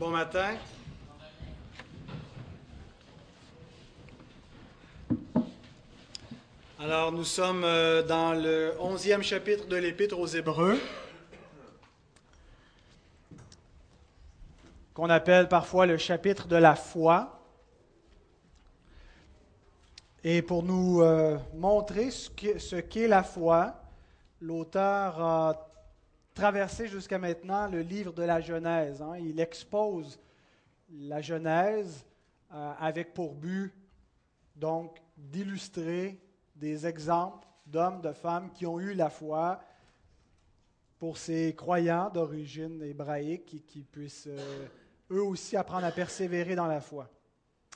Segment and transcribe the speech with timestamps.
[0.00, 0.56] Bon matin.
[6.78, 10.80] Alors, nous sommes euh, dans le onzième chapitre de l'Épître aux Hébreux,
[14.94, 17.38] qu'on appelle parfois le chapitre de la foi.
[20.24, 23.74] Et pour nous euh, montrer ce qu'est la foi,
[24.40, 25.69] l'auteur a
[26.40, 29.02] traversé jusqu'à maintenant le livre de la Genèse.
[29.02, 29.18] Hein.
[29.18, 30.18] Il expose
[30.90, 32.06] la Genèse
[32.54, 33.74] euh, avec pour but
[34.56, 36.18] donc d'illustrer
[36.56, 39.60] des exemples d'hommes, de femmes qui ont eu la foi
[40.98, 44.66] pour ces croyants d'origine hébraïque qui, qui puissent euh,
[45.10, 47.10] eux aussi apprendre à persévérer dans la foi.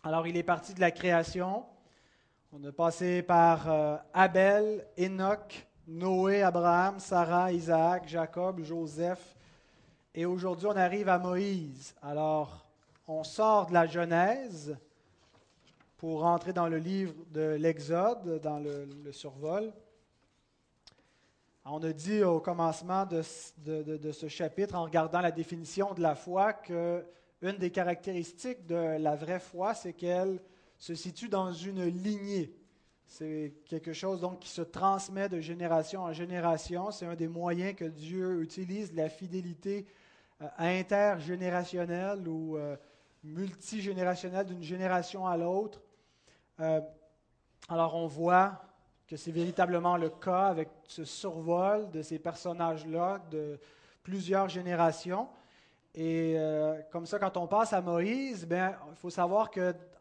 [0.02, 1.66] Alors il est parti de la création.
[2.50, 9.36] On a passé par euh, Abel, Enoch, Noé, Abraham, Sarah, Isaac, Jacob, Joseph.
[10.14, 11.95] Et aujourd'hui, on arrive à Moïse.
[12.00, 12.64] Alors,
[13.06, 14.77] on sort de la Genèse
[15.98, 19.73] pour rentrer dans le livre de l'Exode, dans le, survol.
[21.67, 23.23] On a dit au commencement de,
[23.97, 27.05] de, ce chapitre, en regardant la définition de la foi, que
[27.42, 30.41] une des caractéristiques de la vraie foi, c'est qu'elle
[30.78, 32.55] se situe dans une lignée.
[33.06, 36.91] C'est quelque chose donc qui se transmet de génération en génération.
[36.91, 39.86] C'est un des moyens que Dieu utilise, la fidélité
[40.42, 42.77] euh, intergénérationnelle ou euh,
[43.22, 45.80] multigénérationnelle d'une génération à l'autre.
[46.61, 46.80] Euh,
[47.69, 48.62] alors on voit
[49.06, 53.58] que c'est véritablement le cas avec ce survol de ces personnages-là de
[54.02, 55.28] plusieurs générations.
[55.94, 59.50] Et euh, comme ça, quand on passe à Moïse, ben, il faut savoir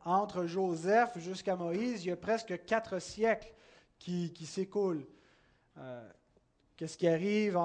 [0.03, 3.53] qu'entre Joseph jusqu'à Moïse, il y a presque quatre siècles
[3.99, 5.05] qui, s'écoulent.
[5.77, 6.09] Euh,
[6.75, 7.57] qu'est-ce qui arrive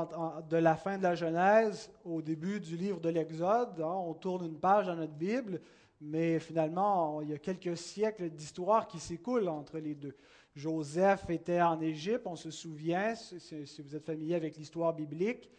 [0.48, 3.80] de la fin de la Genèse au début du livre de l'Exode?
[3.80, 4.02] Hein?
[4.06, 5.60] On tourne une page dans notre Bible,
[6.00, 10.16] mais finalement, il y a quelques siècles d'histoire qui s'écoulent entre les deux.
[10.54, 15.50] Joseph était en Égypte, on se souvient, si vous êtes familier avec l'histoire biblique.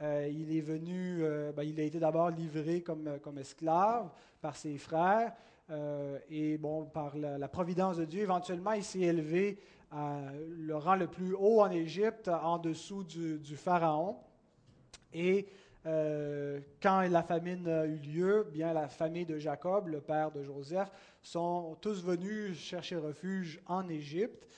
[0.00, 3.08] Euh, il est venu, euh, ben, il a été d'abord livré comme,
[3.38, 5.32] esclave par ses frères.
[5.70, 9.58] Euh, et bon, par la, providence de Dieu, éventuellement, il s'est élevé
[9.90, 14.16] à le rang le plus haut en Égypte, en dessous du, pharaon.
[15.12, 15.46] Et
[15.86, 20.42] euh, quand la famine a eu lieu, bien la famille de Jacob, le père de
[20.42, 20.90] Joseph,
[21.22, 24.48] sont tous venus chercher refuge en Égypte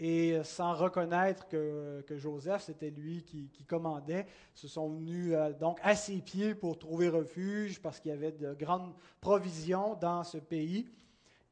[0.00, 5.94] et sans reconnaître que, Joseph, c'était lui qui, commandait, se sont venus euh, donc à
[5.94, 10.88] ses pieds pour trouver refuge parce qu'il y avait de grandes provisions dans ce pays.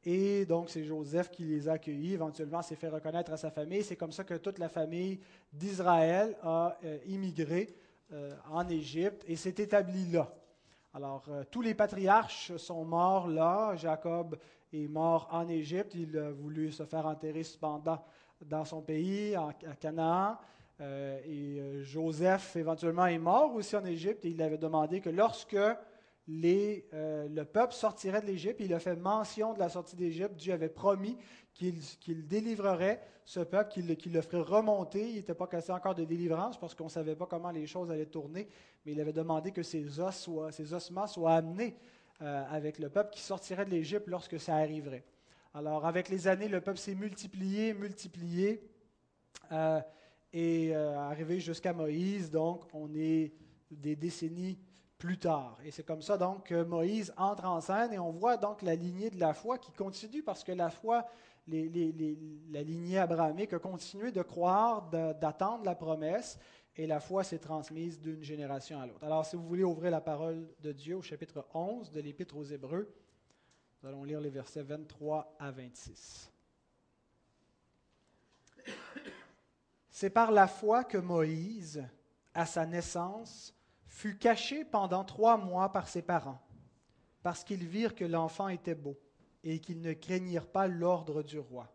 [0.05, 2.15] Et donc, c'est Joseph qui les a accueillis.
[2.15, 3.83] Éventuellement, s'est fait reconnaître à sa famille.
[3.83, 5.21] C'est comme ça que toute la famille
[5.53, 7.75] d'Israël a euh, immigré
[8.13, 10.33] euh, en Égypte et s'est établi là.
[10.95, 13.77] Alors, euh, tous les patriarches sont morts là.
[13.77, 14.39] Jacob
[14.73, 15.95] est mort en Égypte.
[15.95, 18.03] Il a voulu se faire enterrer cependant
[18.45, 20.39] dans son pays, à Canaan.
[20.81, 24.25] Euh, et Joseph, éventuellement, est mort aussi en Égypte.
[24.25, 25.57] Et il avait demandé que lorsque
[26.27, 30.37] les, le peuple sortirait de l'Égypte, il a fait mention de la sortie d'Égypte.
[30.37, 31.17] Dieu avait promis
[31.55, 35.09] qu'il délivrerait ce peuple, qu'il le ferait remonter.
[35.11, 37.91] Il n'était pas cassé encore de délivrance parce qu'on ne savait pas comment les choses
[37.91, 38.49] allaient tourner,
[38.87, 41.77] mais il avait demandé que ses, os soient, ossements soient amenés
[42.23, 45.05] euh, avec le peuple qui sortirait de l'Égypte lorsque ça arriverait.
[45.59, 48.63] Alors, avec les années, le peuple s'est multiplié, multiplié,
[49.51, 49.81] euh,
[50.33, 53.33] et euh, arrivé jusqu'à Moïse, donc on est
[53.69, 54.57] des décennies
[54.99, 55.59] plus tard.
[55.65, 58.77] Et c'est comme ça donc que Moïse entre en scène et on voit donc la
[58.77, 61.07] lignée de la foi qui continue parce que la foi
[61.49, 66.39] la lignée abrahamique a continué de croire, d'attendre la promesse,
[66.77, 69.03] et la foi s'est transmise d'une génération à l'autre.
[69.03, 72.45] Alors, si vous voulez ouvrir la parole de Dieu au chapitre 11 de l'Épître aux
[72.45, 72.95] Hébreux,
[73.83, 76.31] nous allons lire les versets 23 à 26.
[79.91, 81.85] C'est par la foi que Moïse,
[82.35, 83.55] à sa naissance,
[83.87, 86.41] fut caché pendant trois mois par ses parents,
[87.23, 88.99] parce qu'ils virent que l'enfant était beau
[89.45, 91.73] et qu'ils ne craignirent pas l'ordre du roi.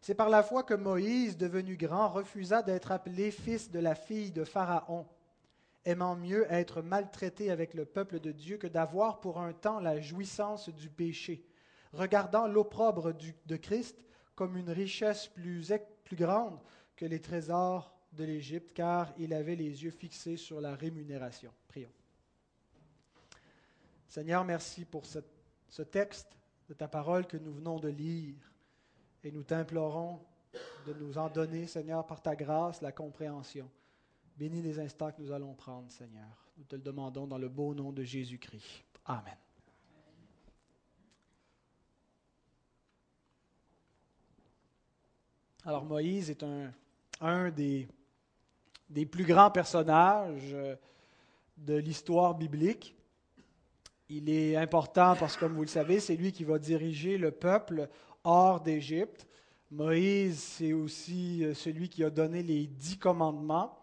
[0.00, 4.32] C'est par la foi que Moïse, devenu grand, refusa d'être appelé fils de la fille
[4.32, 5.06] de Pharaon,
[5.84, 10.00] aimant mieux être maltraité avec le peuple de Dieu que d'avoir pour un temps la
[10.00, 11.44] jouissance du péché,
[11.92, 13.12] regardant l'opprobre
[13.46, 14.04] de Christ
[14.34, 15.66] comme une richesse plus,
[16.12, 16.58] grande
[16.96, 21.52] que les trésors de l'Égypte, car il avait les yeux fixés sur la rémunération.
[21.68, 21.92] Prions.
[24.08, 26.36] Seigneur, merci pour ce texte
[26.68, 28.34] de ta parole que nous venons de lire.
[29.22, 30.20] Et nous t'implorons
[30.86, 33.70] de nous en donner, Seigneur, par ta grâce, la compréhension.
[34.40, 36.50] Bénis les instants que nous allons prendre, Seigneur.
[36.56, 38.64] Nous te le demandons dans le beau nom de Jésus-Christ.
[39.04, 39.36] Amen.
[45.66, 46.42] Alors Moïse est
[47.20, 47.86] un, des,
[48.88, 50.74] des, plus grands personnages euh,
[51.58, 52.96] de l'histoire biblique.
[54.08, 57.30] Il est important parce que, comme vous le savez, c'est lui qui va diriger le
[57.30, 57.90] peuple
[58.24, 59.26] hors d'Égypte.
[59.70, 63.76] Moïse, c'est aussi euh, celui qui a donné les dix commandements.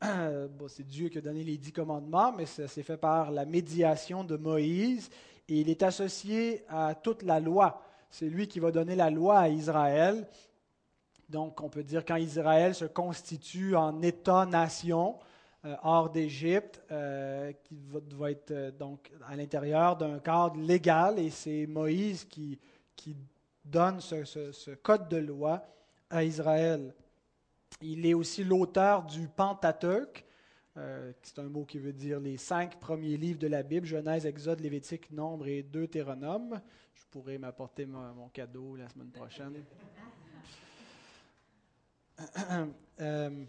[0.00, 3.44] Bon, c'est Dieu qui a donné les dix commandements, mais ça s'est fait par la
[3.44, 5.10] médiation de Moïse
[5.48, 7.82] et il est associé à toute la loi.
[8.10, 10.26] C'est lui qui va donner la loi à Israël
[11.28, 15.18] donc, on peut dire quand Israël se constitue en État-nation
[15.64, 17.78] euh, hors d'Égypte, euh, qui
[18.16, 22.58] va, être euh, donc à l'intérieur d'un cadre légal, et c'est Moïse qui,
[22.96, 23.14] qui
[23.62, 25.62] donne ce, code de loi
[26.08, 26.94] à Israël.
[27.80, 30.24] Il est aussi l'auteur du Pentateuque,
[31.22, 34.60] c'est un mot qui veut dire les cinq premiers livres de la Bible, Genèse, Exode,
[34.60, 36.60] Lévitique, Nombre et Deutéronome.
[36.94, 39.64] Je pourrais m'apporter mon cadeau la semaine prochaine.
[43.00, 43.44] Euh,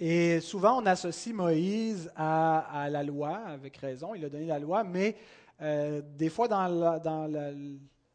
[0.00, 4.82] et souvent, on associe Moïse à, la loi, avec raison, il a donné la loi,
[4.82, 5.16] mais
[5.60, 7.28] euh, des fois, dans,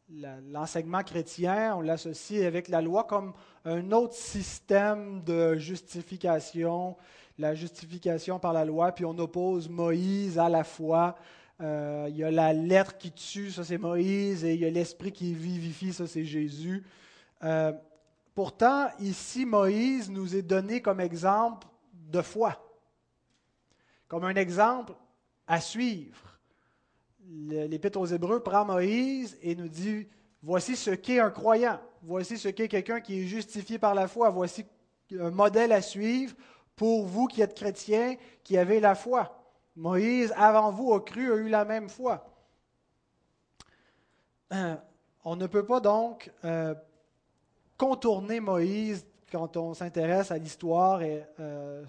[0.08, 3.32] l'enseignement chrétien, on l'associe avec la loi comme
[3.64, 6.96] un autre système de justification,
[7.38, 11.16] la justification par la loi, puis on oppose Moïse à la foi.
[11.60, 14.70] Euh, il y a la lettre qui tue, ça c'est Moïse, et il y a
[14.70, 16.84] l'esprit qui vivifie, ça c'est Jésus.
[18.34, 22.60] Pourtant, ici, Moïse nous est donné comme exemple de foi,
[24.08, 24.92] comme un exemple
[25.46, 26.33] à suivre.
[27.28, 30.06] L'Épître aux Hébreux prend Moïse et nous dit,
[30.42, 34.30] voici ce qu'est un croyant, voici ce qu'est quelqu'un qui est justifié par la foi,
[34.30, 34.64] voici
[35.18, 36.34] un modèle à suivre
[36.76, 39.40] pour vous qui êtes chrétiens, qui avez la foi.
[39.76, 42.24] Moïse, avant vous, a cru, a eu la même foi.
[44.52, 44.76] Euh,
[45.24, 46.74] on ne peut pas donc euh,
[47.76, 51.82] contourner Moïse quand on s'intéresse à l'histoire et euh,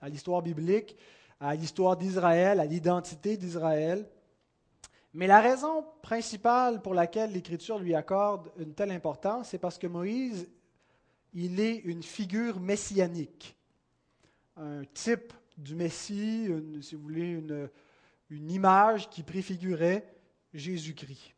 [0.00, 0.96] à l'histoire biblique,
[1.40, 4.06] à l'histoire d'Israël, à l'identité d'Israël.
[5.14, 9.86] Mais la raison principale pour laquelle l'Écriture lui accorde une telle importance, c'est parce que
[9.86, 10.48] Moïse,
[11.32, 13.56] il est une figure messianique,
[14.56, 16.48] un type du Messie,
[16.80, 17.70] si vous voulez, une,
[18.50, 20.12] image qui préfigurait
[20.52, 21.34] Jésus-Christ.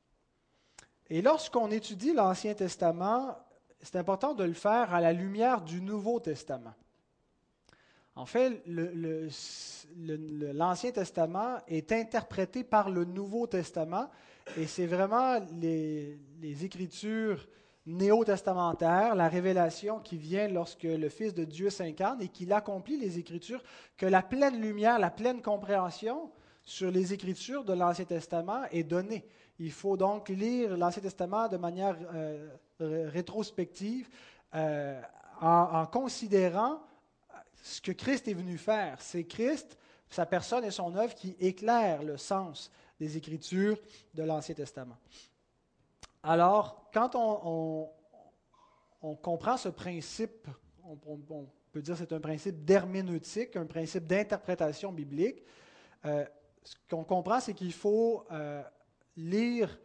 [1.11, 3.37] Et lorsqu'on étudie l'Ancien Testament,
[3.83, 6.75] c'est important de le faire à la lumière du Nouveau Testament.
[8.17, 8.63] En fait,
[9.95, 14.11] l'Ancien Testament est interprété par le Nouveau Testament
[14.57, 16.19] et c'est vraiment les,
[16.65, 17.47] Écritures
[17.85, 23.19] néo-testamentaires, la révélation qui vient lorsque le Fils de Dieu s'incarne et qu'il accomplit les
[23.19, 23.63] Écritures,
[23.99, 26.31] que la pleine lumière, la pleine compréhension
[26.63, 29.27] sur les Écritures de l'Ancien Testament est donnée.
[29.59, 32.49] Il faut donc lire l'Ancien Testament de manière euh,
[32.81, 34.09] rétrospective
[34.55, 35.01] euh,
[35.41, 36.81] en, considérant
[37.67, 39.01] ce que Christ est venu faire.
[39.01, 39.77] C'est Christ,
[40.09, 42.71] sa personne et son œuvre qui éclairent le sens
[43.01, 43.79] des Écritures
[44.15, 44.97] de l'Ancien Testament.
[46.23, 47.91] Alors, quand on,
[49.23, 50.49] comprend ce principe,
[50.85, 55.43] on, peut dire que c'est un principe d'herméneutique, un principe d'interprétation biblique,
[56.05, 56.25] euh,
[56.63, 58.27] ce qu'on comprend, c'est qu'il faut
[59.17, 59.79] lire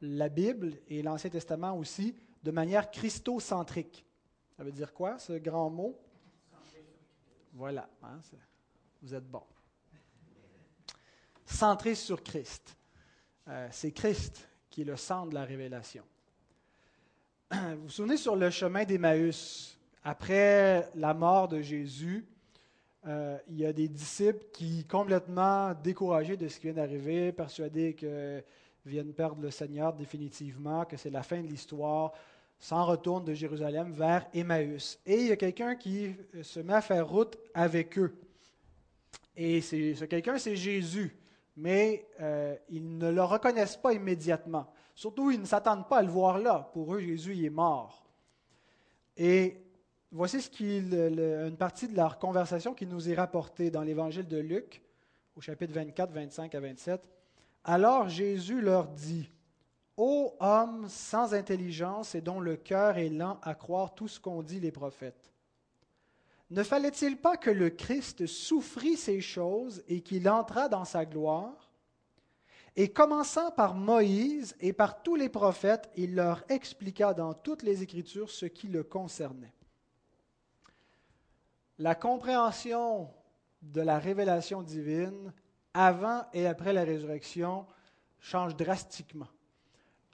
[0.00, 4.04] la Bible et l'Ancien Testament aussi de manière christocentrique.
[4.56, 5.98] Ça veut dire quoi, ce grand mot?
[7.58, 8.20] Voilà, hein,
[9.02, 9.42] vous êtes bon.
[11.44, 12.76] Centré sur Christ.
[13.48, 16.04] Euh, c'est Christ qui est le centre de la révélation.
[17.50, 22.24] Vous vous souvenez sur le chemin d'Emmaüs, après la mort de Jésus,
[23.08, 27.96] euh, il y a des disciples qui, complètement découragés de ce qui vient d'arriver, persuadés
[27.96, 28.44] qu'ils
[28.86, 32.12] viennent perdre le Seigneur définitivement, que c'est la fin de l'histoire,
[32.58, 34.98] s'en retournent de Jérusalem vers Emmaüs.
[35.06, 38.14] Et il y a quelqu'un qui se met à faire route avec eux.
[39.36, 41.16] Et ce quelqu'un, c'est Jésus.
[41.56, 44.66] Mais euh, ils ne le reconnaissent pas immédiatement.
[44.94, 46.70] Surtout, ils ne s'attendent pas à le voir là.
[46.72, 48.04] Pour eux, Jésus il est mort.
[49.16, 49.62] Et
[50.10, 54.82] Voici ce une partie de leur conversation qui nous est rapportée dans l'évangile de Luc,
[55.36, 57.02] au chapitre 24, 25 à 27.
[57.64, 59.30] Alors Jésus leur dit
[59.98, 64.42] Ô homme sans intelligence et dont le cœur est lent à croire tout ce qu'ont
[64.42, 65.32] dit les prophètes,
[66.50, 71.70] ne fallait-il pas que le Christ souffrit ces choses et qu'il entrât dans sa gloire?
[72.76, 77.82] Et commençant par Moïse et par tous les prophètes, il leur expliqua dans toutes les
[77.82, 79.52] Écritures ce qui le concernait
[81.78, 83.08] la compréhension
[83.62, 85.32] de la révélation divine
[85.74, 87.66] avant et après la résurrection
[88.20, 89.28] change drastiquement.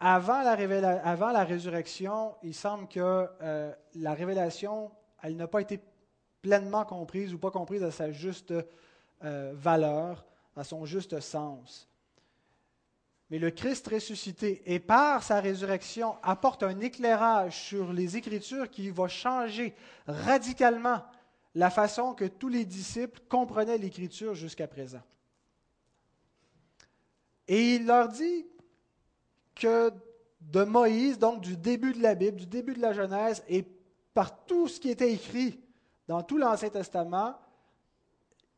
[0.06, 4.90] Avant la, résurrection, il semble que euh, la révélation,
[5.22, 5.80] elle n'a pas été
[6.42, 8.52] pleinement comprise ou pas comprise à sa juste
[9.24, 11.88] euh, valeur, à son juste sens.
[13.30, 18.90] Mais le Christ ressuscité et par sa résurrection apporte un éclairage sur les Écritures qui
[18.90, 19.74] va changer
[20.06, 21.02] radicalement
[21.54, 25.02] la façon que tous les disciples comprenaient l'Écriture jusqu'à présent.
[27.48, 28.44] Et il leur dit
[29.54, 29.92] que
[30.40, 33.64] de Moïse, donc du début de la Bible, du début de la Genèse, et
[34.12, 35.60] par tout ce qui était écrit
[36.06, 37.34] dans tout l'Ancien Testament,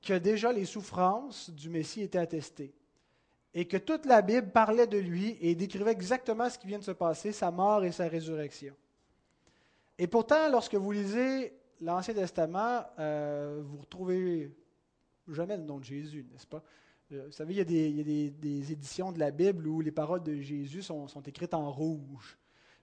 [0.02, 2.74] que déjà les souffrances du Messie étaient attestées.
[3.54, 6.84] Et que toute la Bible parlait de lui et décrivait exactement ce qui vient de
[6.84, 8.74] se passer, sa mort et sa résurrection.
[9.98, 14.54] Et pourtant, lorsque vous lisez l'Ancien Testament, euh, vous retrouvez
[15.28, 16.62] jamais le nom de Jésus, n'est-ce pas?
[17.12, 20.34] Euh, vous savez, il y a, des, éditions de la Bible où les paroles de
[20.40, 22.36] Jésus sont, écrites en rouge.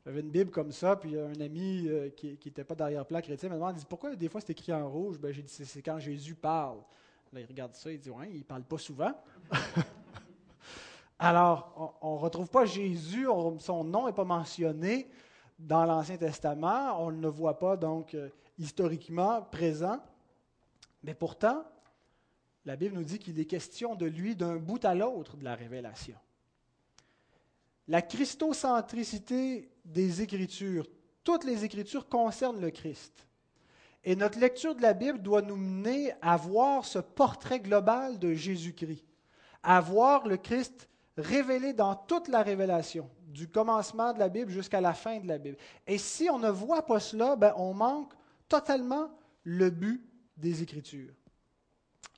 [0.06, 3.56] J'avais une Bible comme ça, puis un ami euh, qui n'était pas derrière-plan chrétien m'a
[3.56, 5.18] demandé pourquoi des fois c'est écrit en rouge?
[5.18, 6.80] Ben, J'ai dit c'est quand Jésus parle.
[7.32, 9.12] Là, il regarde ça, il dit Ouais, il ne parle pas souvent.
[11.20, 13.28] Alors, on ne retrouve pas Jésus,
[13.60, 15.08] son nom n'est pas mentionné
[15.58, 20.00] dans l'Ancien Testament, on ne le voit pas donc euh, historiquement présent,
[21.04, 21.64] mais pourtant,
[22.66, 25.56] la Bible nous dit qu'il est question de lui d'un bout à l'autre de la
[25.56, 26.16] révélation.
[27.88, 30.88] La christocentricité des Écritures,
[31.24, 33.28] toutes les Écritures concernent le Christ.
[34.06, 38.34] Et notre lecture de la Bible doit nous mener à voir ce portrait global de
[38.34, 39.06] Jésus-Christ,
[39.62, 44.82] à voir le Christ révélé dans toute la révélation, du commencement de la Bible jusqu'à
[44.82, 45.58] la fin de la Bible.
[45.88, 48.14] Et si on ne voit pas cela, ben on manque
[48.48, 49.10] totalement
[49.44, 50.06] le but
[50.38, 51.14] des Écritures.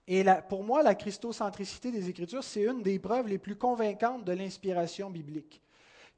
[0.08, 4.34] Et pour moi, la christocentricité des Écritures, c'est une des preuves les plus convaincantes de
[4.34, 5.62] l'inspiration biblique.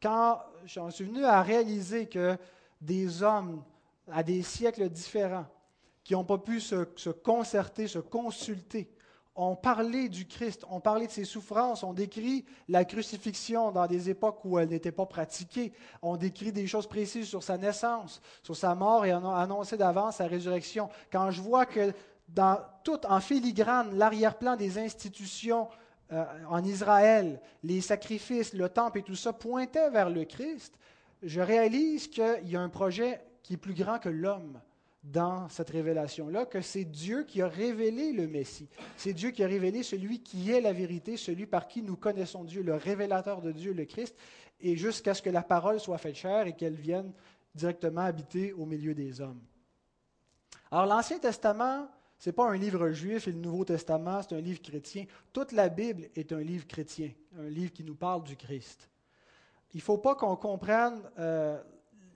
[0.02, 2.38] Quand j'en suis venu à réaliser que
[2.82, 3.64] des hommes
[4.12, 5.48] à des siècles différents,
[6.04, 8.90] qui n'ont pas pu se, se, concerter, se consulter,
[9.36, 14.10] ont parlé du Christ, ont parlé de ses souffrances, ont décrit la crucifixion dans des
[14.10, 18.56] époques où elle n'était pas pratiquée, ont décrit des choses précises sur sa naissance, sur
[18.56, 20.90] sa mort et ont annoncé d'avance sa résurrection.
[21.12, 21.94] Quand je vois que
[22.28, 25.68] dans tout en filigrane l'arrière-plan des institutions
[26.12, 30.78] euh, en Israël, les sacrifices, le temple et tout ça pointaient vers le Christ,
[31.24, 34.60] je réalise qu'il y a un projet qui est plus grand que l'homme
[35.04, 38.68] dans cette révélation-là, que c'est Dieu qui a révélé le Messie.
[38.98, 42.44] C'est Dieu qui a révélé celui qui est la vérité, celui par qui nous connaissons
[42.44, 44.16] Dieu, le révélateur de Dieu, le Christ,
[44.60, 47.14] et jusqu'à ce que la parole soit faite chair et qu'elle vienne
[47.56, 49.42] directement habiter au milieu des hommes.
[50.72, 51.88] Alors l'Ancien Testament
[52.20, 55.06] ce n'est pas un livre juif et le Nouveau Testament, c'est un livre chrétien.
[55.32, 58.90] Toute la Bible est un livre chrétien, un livre qui nous parle du Christ.
[59.74, 61.62] Il ne faut pas qu'on comprenne euh,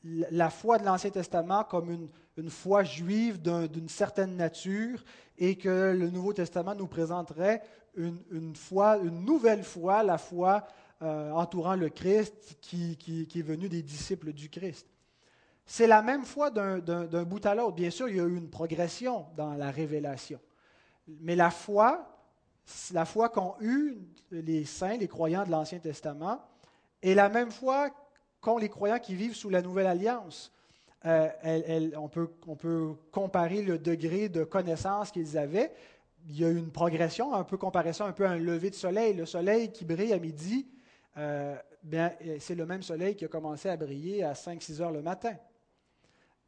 [0.04, 5.04] la foi de l'Ancien Testament comme une, foi juive d'une certaine nature
[5.38, 7.62] et que le Nouveau Testament nous présenterait
[7.96, 8.18] une,
[9.24, 10.66] nouvelle foi, la foi
[11.04, 14.88] euh, entourant le Christ qui, qui, qui est venu des disciples du Christ.
[15.74, 17.78] C'est la même foi d'un bout à l'autre.
[17.78, 20.38] Bien sûr, il y a eu une progression dans la révélation.
[21.22, 22.14] Mais la foi,
[22.92, 23.98] la foi qu'ont eue
[24.32, 26.42] les saints, les croyants de l'Ancien Testament,
[27.02, 27.90] est la même foi
[28.42, 30.52] qu'ont les croyants qui vivent sous la Nouvelle Alliance.
[31.06, 31.30] Euh,
[31.96, 32.28] on, peut,
[33.10, 35.74] comparer le degré de connaissance qu'ils avaient.
[36.28, 38.72] Il y a eu une progression, un peu comparer ça un peu à un lever
[38.72, 39.14] de soleil.
[39.14, 40.68] Le soleil qui brille à midi,
[41.16, 41.56] euh,
[42.40, 45.34] c'est le même soleil qui a commencé à briller à 5-6 heures le matin.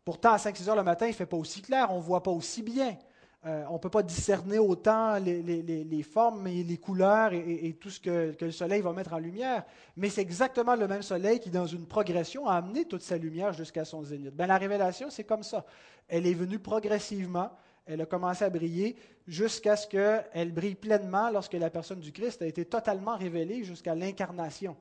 [0.06, 2.24] Pourtant, à 5-6 heures le matin, il ne fait pas aussi clair, on ne voit
[2.24, 2.98] pas aussi bien.
[3.46, 8.00] Euh, on ne peut pas discerner autant les, formes et les couleurs et, tout ce
[8.00, 9.66] que, le soleil va mettre en lumière.
[9.98, 13.52] Mais c'est exactement le même soleil qui, dans une progression, a amené toute sa lumière
[13.52, 14.34] jusqu'à son zénith.
[14.34, 15.66] Ben, la révélation, c'est comme ça.
[16.08, 17.52] Elle est venue progressivement,
[17.86, 18.96] elle a commencé à briller
[19.28, 23.94] jusqu'à ce qu'elle brille pleinement lorsque la personne du Christ a été totalement révélée jusqu'à
[23.94, 24.78] l'incarnation.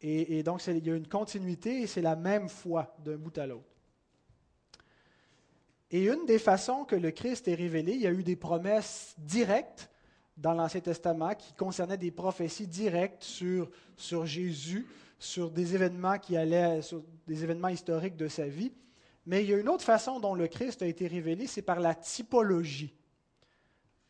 [0.00, 3.46] Et donc, il y a une continuité et c'est la même foi d'un bout à
[3.46, 3.77] l'autre.
[5.90, 9.14] Et une des façons que le Christ est révélé, il y a eu des promesses
[9.18, 9.90] directes
[10.36, 14.86] dans l'Ancien Testament qui concernaient des prophéties directes sur, sur Jésus,
[15.18, 18.72] sur des événements qui allaient, sur des événements historiques de sa vie.
[19.26, 21.80] Mais il y a une autre façon dont le Christ a été révélé, c'est par
[21.80, 22.94] la typologie.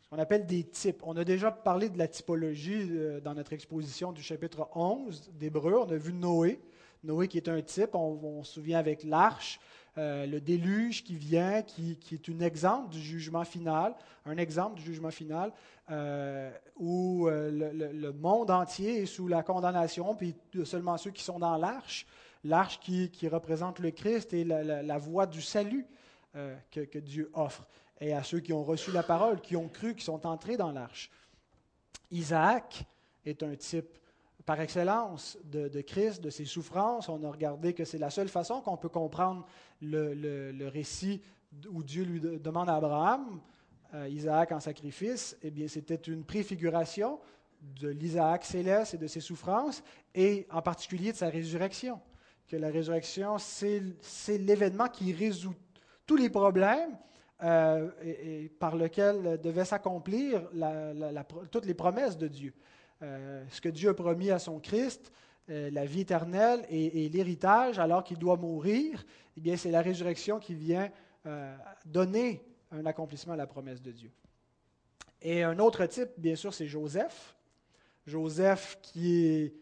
[0.01, 1.03] Ce qu'on appelle des types.
[1.05, 5.75] On a déjà parlé de la typologie euh, dans notre exposition du chapitre 11 d'Hébreu.
[5.79, 6.61] On a vu Noé.
[7.05, 9.61] Noé qui est un type, on, on se souvient avec l'arche,
[9.99, 14.83] euh, le déluge qui vient, qui, est un exemple du jugement final, un exemple du
[14.85, 15.53] jugement final,
[15.91, 21.41] euh, où euh, le, monde entier est sous la condamnation, puis seulement ceux qui sont
[21.41, 22.07] dans l'arche,
[22.45, 25.85] l'arche qui, représente le Christ et la, voie du salut
[26.71, 27.67] que, que, Dieu offre,
[28.01, 30.71] et à ceux qui ont reçu la parole, qui ont cru, qui sont entrés dans
[30.71, 31.11] l'arche.
[32.13, 32.85] Isaac
[33.25, 33.99] est un type
[34.49, 37.11] par excellence de, Christ, de ses souffrances.
[37.11, 39.45] On a regardé que c'est la seule façon qu'on peut comprendre
[39.83, 41.21] le, récit
[41.69, 43.43] où Dieu lui demande à Abraham,
[43.93, 45.37] euh, Isaac en sacrifice.
[45.43, 47.21] Eh bien, c'était une préfiguration
[47.61, 49.83] de l'Isaac céleste et de ses souffrances,
[50.15, 52.01] et en particulier de sa résurrection.
[52.47, 55.57] Que la résurrection, c'est l'événement qui résout
[56.07, 56.97] tous les problèmes
[57.43, 60.49] euh, et, par lequel devaient s'accomplir
[61.51, 62.55] toutes les promesses de Dieu.
[63.03, 65.13] Euh, ce que Dieu a promis à son Christ,
[65.51, 69.05] euh, la vie éternelle et, l'héritage, alors qu'il doit mourir,
[69.37, 70.91] eh bien, c'est la résurrection qui vient
[71.27, 74.11] euh, donner un accomplissement à la promesse de Dieu.
[75.23, 77.37] Et un autre type, bien sûr, c'est Joseph.
[78.07, 79.55] Joseph qui est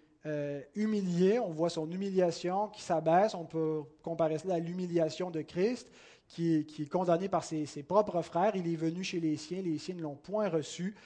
[0.74, 5.88] humilié, on voit son humiliation qui s'abaisse, on peut comparer cela à l'humiliation de Christ,
[6.26, 8.56] qui est, condamné par ses, ses, propres frères.
[8.56, 10.96] Il est venu chez les siens, les siens ne l'ont point reçu,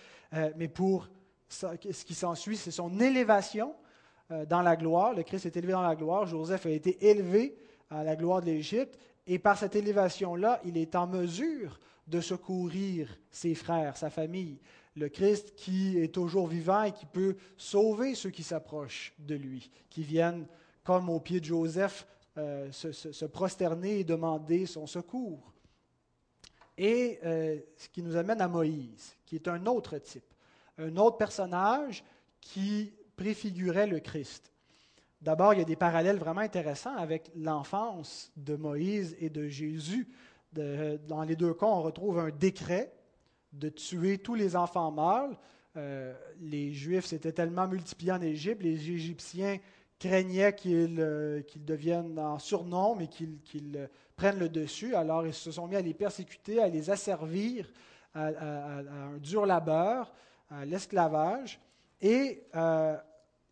[0.56, 1.10] mais pour
[1.50, 3.74] ce qui s'ensuit, c'est son élévation
[4.30, 5.14] euh, dans la gloire.
[5.14, 6.26] Le Christ est élevé dans la gloire.
[6.26, 7.56] Joseph a été élevé
[7.90, 8.98] à la gloire de l'Égypte.
[9.26, 14.58] Et par cette élévation-là, il est en mesure de secourir ses frères, sa famille.
[14.96, 19.70] Le Christ qui est toujours vivant et qui peut sauver ceux qui s'approchent de lui,
[19.88, 20.46] qui viennent,
[20.84, 22.06] comme au pied de Joseph,
[22.38, 25.52] euh, se, prosterner et demander son secours.
[26.78, 30.24] Et euh, ce qui nous amène à Moïse, qui est un autre type
[30.80, 32.04] un autre personnage
[32.40, 34.52] qui préfigurait le Christ.
[35.20, 40.08] D'abord, il y a des parallèles vraiment intéressants avec l'enfance de Moïse et de Jésus.
[40.52, 42.92] dans les deux cas, on retrouve un décret
[43.52, 45.36] de tuer tous les enfants mâles.
[45.76, 49.58] Euh, les Juifs s'étaient tellement multipliés en Égypte, les Égyptiens
[49.98, 54.94] craignaient qu'ils euh, deviennent en surnom, mais qu'ils prennent le dessus.
[54.94, 57.70] Alors, ils se sont mis à les persécuter, à les asservir
[58.14, 58.28] à
[58.78, 60.12] un dur labeur
[60.64, 61.60] l'esclavage
[62.00, 62.96] et euh,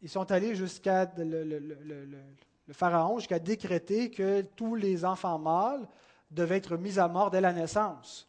[0.00, 2.18] ils sont allés jusqu'à le,
[2.72, 5.86] pharaon, jusqu'à décréter que tous les enfants mâles
[6.30, 8.28] devaient être mis à mort dès la naissance.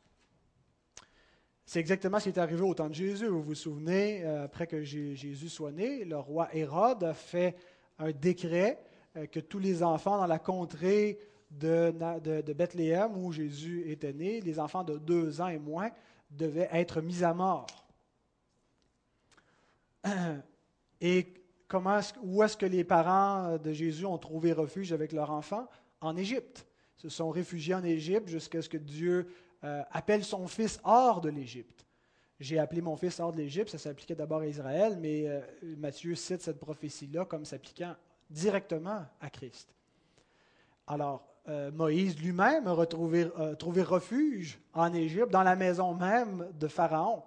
[1.65, 3.27] C'est exactement ce qui est arrivé au temps de Jésus.
[3.27, 7.55] Vous vous souvenez, euh, après que Jésus soit né, le roi Hérode a fait
[7.99, 8.79] un décret
[9.15, 11.19] euh, que tous les enfants dans la contrée
[11.51, 11.93] de,
[12.41, 15.91] de, Bethléem, où Jésus était né, les enfants de deux ans et moins,
[16.31, 17.67] devaient être mis à mort.
[21.01, 21.33] Et
[21.67, 25.67] comment, où est-ce que les parents de Jésus ont trouvé refuge avec leur enfant?
[26.01, 26.65] En Égypte.
[26.97, 29.29] Ils se sont réfugiés en Égypte jusqu'à ce que Dieu
[29.63, 31.85] euh, appelle son fils hors de l'Égypte.
[32.39, 35.41] J'ai appelé mon fils hors de l'Égypte, ça s'appliquait d'abord à Israël, mais euh,
[35.77, 37.95] Matthieu cite cette prophétie-là comme s'appliquant
[38.29, 39.73] directement à Christ.
[40.87, 46.67] Alors, euh, Moïse lui-même a retrouvé, trouvé refuge en Égypte, dans la maison même de
[46.67, 47.23] Pharaon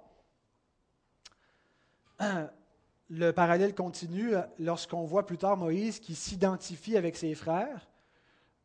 [3.15, 7.91] le parallèle continue lorsqu'on voit plus tard Moïse qui s'identifie avec ses frères.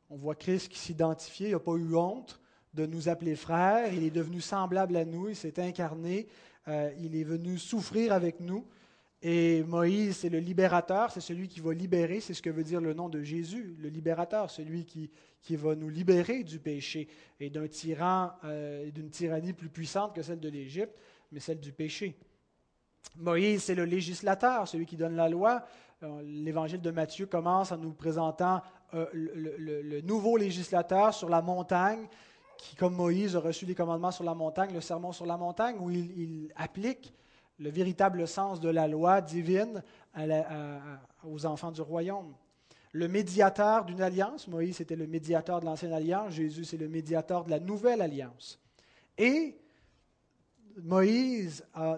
[0.09, 2.39] On voit Christ qui s'identifiait, il n'a pas eu honte
[2.73, 6.27] de nous appeler frères, il est devenu semblable à nous, il s'est incarné,
[6.69, 8.65] euh, il est venu souffrir avec nous.
[9.21, 12.79] Et Moïse, c'est le libérateur, c'est celui qui va libérer, c'est ce que veut dire
[12.79, 15.09] le nom de Jésus, le libérateur, celui qui,
[15.41, 17.09] qui va nous libérer du péché
[17.41, 20.97] et d'un tyran, euh, d'une tyrannie plus puissante que celle de l'Égypte,
[21.33, 22.15] mais celle du péché.
[23.15, 25.63] Moïse, c'est le législateur, celui qui donne la loi.
[26.03, 28.61] Euh, l'évangile de Matthieu commence en nous présentant
[28.93, 32.07] euh, le, nouveau législateur sur la montagne,
[32.57, 35.77] qui, comme Moïse, a reçu les commandements sur la montagne, le sermon sur la montagne,
[35.79, 37.13] où il, applique
[37.59, 39.81] le véritable sens de la loi divine
[41.23, 42.33] aux enfants du royaume.
[42.93, 47.43] Le médiateur d'une alliance, Moïse était le médiateur de l'ancienne alliance, Jésus c'est le médiateur
[47.43, 48.59] de la nouvelle alliance.
[49.17, 49.57] Et
[50.83, 51.97] Moïse a,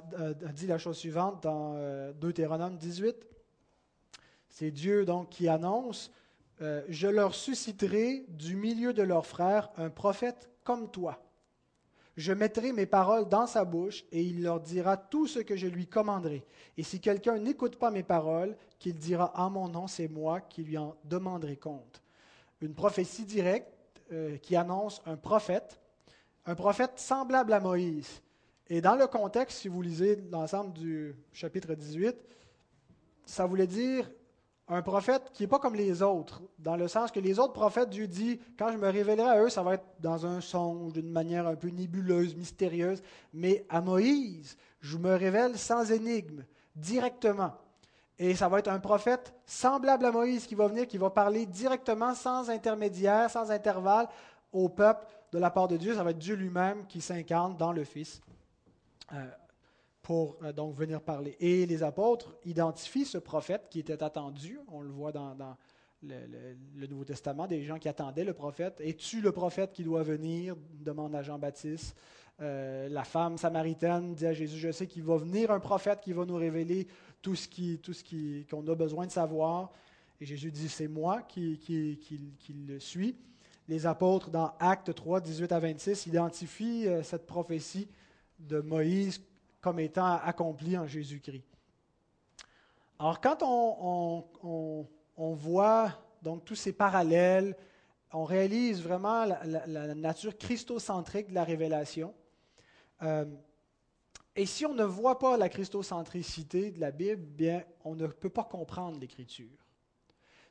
[0.54, 3.16] dit la chose suivante dans euh, Deutéronome 18.
[4.48, 6.12] C'est Dieu donc qui annonce
[6.62, 11.22] euh, Je leur susciterai du milieu de leurs frères un prophète comme toi.
[12.16, 15.68] Je mettrai mes paroles dans sa bouche et il leur dira tout ce que je
[15.68, 16.46] lui commanderai.
[16.78, 20.64] Et si quelqu'un n'écoute pas mes paroles, qu'il dira en mon nom, c'est moi qui
[20.64, 22.02] lui en demanderai compte.
[22.62, 23.74] Une prophétie directe
[24.12, 25.80] euh, qui annonce un prophète,
[26.46, 28.22] un prophète semblable à Moïse,
[28.70, 32.16] et dans le contexte, si vous lisez l'ensemble du chapitre 18,
[33.26, 34.10] ça voulait dire
[34.68, 37.90] un prophète qui n'est pas comme les autres, dans le sens que les autres prophètes,
[37.90, 41.10] Dieu dit, quand je me révélerai à eux, ça va être dans un songe, d'une
[41.10, 43.02] manière un peu nébuleuse, mystérieuse,
[43.34, 46.44] mais à Moïse, je me révèle sans énigme,
[46.76, 47.54] directement.
[48.20, 51.48] Et ça va être un prophète semblable à Moïse qui va venir, qui va parler
[51.48, 54.08] directement, sans intermédiaire, sans intervalle,
[54.52, 55.96] au peuple de la part de Dieu.
[55.96, 58.22] Ça va être Dieu lui-même qui s'incarne dans le Fils.
[60.02, 61.36] Pour euh, donc venir parler.
[61.40, 64.60] Et les apôtres identifient ce prophète qui était attendu.
[64.70, 65.36] On le voit dans,
[66.02, 68.82] le, Nouveau Testament, des gens qui attendaient le prophète.
[68.82, 71.96] Es-tu le prophète qui doit venir demande à Jean-Baptiste.
[72.42, 76.14] Euh, la femme samaritaine dit à Jésus, je sais qu'il va venir un prophète qui
[76.14, 76.88] va nous révéler
[77.22, 79.72] tout ce qui, qu'on a besoin de savoir.
[80.22, 82.00] Et Jésus dit, c'est moi qui, qui,
[82.40, 83.16] qui, le suis.
[83.68, 87.88] Les apôtres, dans Actes 3, 18 à 26, identifient euh, cette prophétie
[88.40, 89.22] de Moïse
[89.62, 91.46] comme étant accompli en Jésus-Christ.
[92.98, 97.56] Alors, quand on, voit donc tous ces parallèles,
[98.12, 102.14] on réalise vraiment la, nature christocentrique de la révélation.
[103.04, 103.26] Euh,
[104.36, 108.30] et si on ne voit pas la christocentricité de la Bible, bien, on ne peut
[108.30, 109.66] pas comprendre l'Écriture.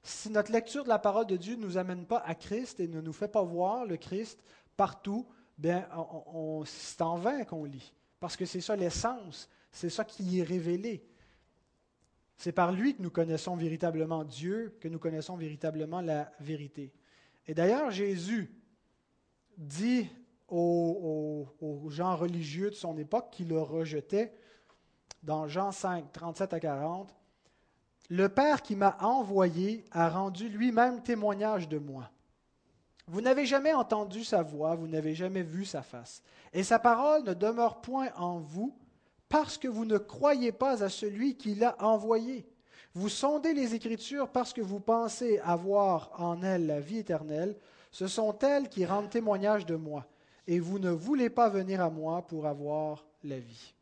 [0.03, 2.89] Si notre lecture de la parole de Dieu ne nous amène pas à Christ et
[2.89, 4.43] ne nous fait pas voir le Christ
[4.77, 5.27] partout,
[5.59, 7.93] bien, on, c'est en vain qu'on lit.
[8.21, 11.05] Parce que c'est ça l'essence, c'est ça qui est révélé.
[12.37, 16.93] C'est par lui que nous connaissons véritablement Dieu, que nous connaissons véritablement la vérité.
[17.47, 18.53] Et d'ailleurs, Jésus
[19.57, 20.09] dit
[20.49, 21.47] aux,
[21.89, 24.33] gens religieux de son époque qui le rejetaient,
[25.23, 27.15] dans Jean 5, 37 à 40,
[28.09, 32.11] Le Père qui m'a envoyé a rendu lui-même témoignage de moi.
[33.09, 36.23] Vous n'avez jamais entendu sa voix, vous n'avez jamais vu sa face.
[36.53, 38.77] Et sa parole ne demeure point en vous
[39.31, 42.47] parce que vous ne croyez pas à celui qui l'a envoyé.
[42.95, 47.57] Vous sondez les Écritures parce que vous pensez avoir en elles la vie éternelle.
[47.91, 50.07] Ce sont elles qui rendent témoignage de moi.
[50.47, 53.75] Et vous ne voulez pas venir à moi pour avoir la vie.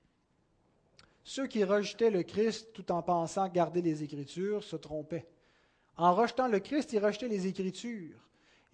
[1.24, 5.26] Ceux qui rejetaient le Christ tout en pensant garder les Écritures se trompaient.
[5.96, 8.25] En rejetant le Christ, ils rejetaient les Écritures.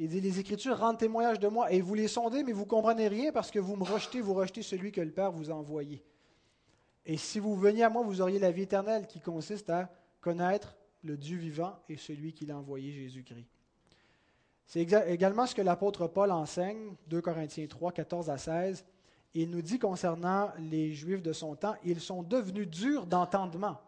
[0.03, 2.69] Il dit, les Écritures rendent témoignage de moi, et vous les sondez, mais vous ne
[2.69, 5.55] comprenez rien parce que vous me rejetez, vous rejetez celui que le Père vous a
[5.55, 6.03] envoyé.
[7.07, 9.89] Et si vous veniez à moi, vous auriez la vie éternelle qui consiste à
[10.21, 13.47] connaître le Dieu vivant et celui qui l'a envoyé, Jésus-Christ.
[14.67, 18.85] C'est également ce que l'apôtre Paul enseigne, 2 Corinthiens 3, 14 à 16.
[19.35, 23.79] Il nous dit concernant les Juifs de son temps, ils sont devenus durs d'entendement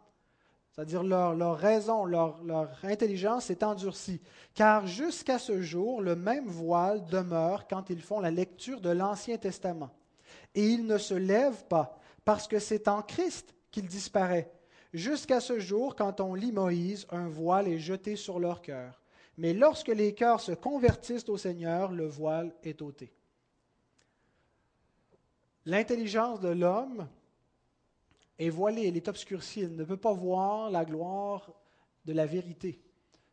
[0.75, 4.21] c'est-à-dire leur, raison, leur, intelligence est endurcie.
[4.55, 9.39] Car jusqu'à ce jour, le même voile demeure quand ils font la lecture de l'Ancien
[9.39, 9.91] Testament.
[10.57, 14.51] Et il ne se lève pas, parce que c'est en Christ qu'il disparaît.
[14.93, 19.01] Jusqu'à ce jour, quand on lit Moïse, un voile est jeté sur leur cœur.
[19.39, 23.13] Mais lorsque les cœurs se convertissent au Seigneur, le voile est ôté.
[25.67, 27.07] L'intelligence de l'homme
[28.39, 31.53] est voilée, elle est obscurcie, elle ne peut pas voir la gloire
[32.05, 32.81] de la vérité.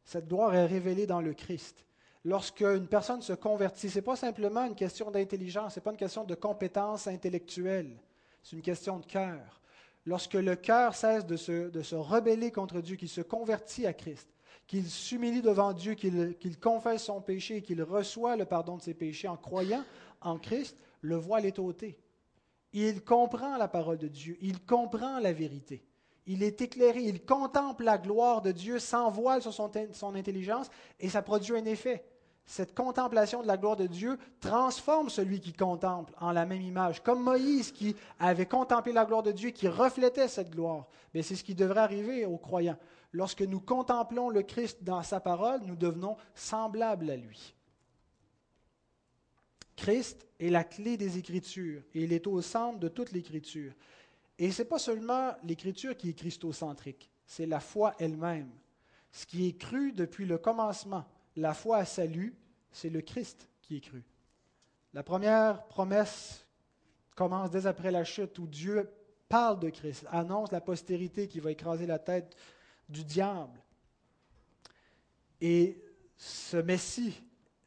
[0.06, 1.86] Cette gloire est révélée dans le Christ.
[2.24, 5.92] Lorsque une personne se convertit, ce n'est pas simplement une question d'intelligence, ce n'est pas
[5.92, 7.98] une question de compétence intellectuelle,
[8.44, 9.62] c'est une question de cœur.
[10.06, 13.94] Lorsque le cœur cesse de se, de se rebeller contre Dieu, qu'il se convertit à
[13.94, 14.28] Christ,
[14.68, 18.94] qu'il s'humilie devant Dieu, qu'il confesse son péché et qu'il reçoit le pardon de ses
[18.94, 19.84] péchés en croyant
[20.22, 21.98] en Christ, le voile est ôté.
[22.74, 25.84] Il comprend la parole de Dieu, il comprend la vérité.
[26.28, 30.70] Il est éclairé, il contemple la gloire de Dieu sans voile sur son, son, intelligence
[31.00, 32.06] et ça produit un effet.
[32.46, 37.02] Cette contemplation de la gloire de Dieu transforme celui qui contemple en la même image,
[37.02, 40.88] comme Moïse qui avait contemplé la gloire de Dieu, qui reflétait cette gloire.
[41.14, 42.78] Mais c'est ce qui devrait arriver aux croyants.
[43.14, 47.56] Lorsque nous contemplons le Christ dans sa parole, nous devenons semblables à lui.
[49.82, 53.74] Christ est la clé des Écritures et il est au centre de toute l'Écriture.
[54.38, 58.52] Et ce n'est pas seulement l'Écriture qui est christocentrique, c'est la foi elle-même.
[59.12, 61.04] Ce qui est cru depuis le commencement,
[61.36, 62.36] la foi à salut,
[62.72, 64.04] c'est le Christ qui est cru.
[64.94, 66.46] La première promesse
[67.16, 68.88] commence dès après la chute où Dieu
[69.30, 72.36] parle de Christ, annonce la postérité qui va écraser la tête
[72.88, 73.60] du diable.
[75.42, 75.84] Et
[76.18, 77.20] ce Messie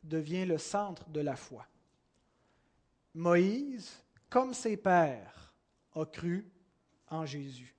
[0.04, 1.66] devient le centre de la foi.
[3.14, 5.54] Moïse, comme ses pères,
[5.94, 6.50] a cru
[7.08, 7.74] en Jésus.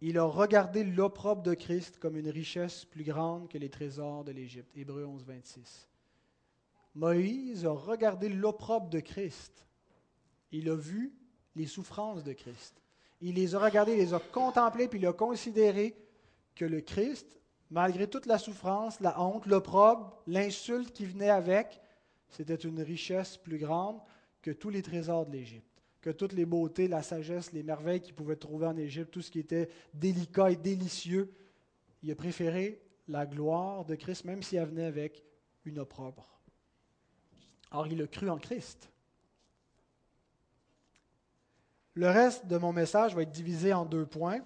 [0.00, 4.32] Il a regardé l'opprobre de Christ comme une richesse plus grande que les trésors de
[4.32, 4.70] l'Égypte.
[4.76, 5.88] Hébreu 11, 26.
[6.94, 9.64] Moïse a regardé l'opprobre de Christ.
[10.52, 11.14] Il a vu
[11.56, 12.82] les souffrances de Christ.
[13.22, 15.96] Il les a regardées, il les a contemplées, puis il a considéré
[16.54, 17.38] que le Christ
[17.70, 21.80] malgré toute la souffrance, la honte, l'opprobre, l'insulte qui venait avec,
[22.34, 24.00] c'était une richesse plus grande
[24.42, 28.14] que tous les trésors de l'Égypte, que toutes les beautés, la sagesse, les merveilles qu'il
[28.14, 31.32] pouvait trouver en Égypte, tout ce qui était délicat et délicieux.
[32.02, 35.24] Il a préféré la gloire de Christ, même si elle venait avec
[35.64, 36.28] une opprobre.
[37.70, 38.90] Or, il a cru en Christ.
[41.94, 44.44] Le reste de mon message va être divisé en deux points.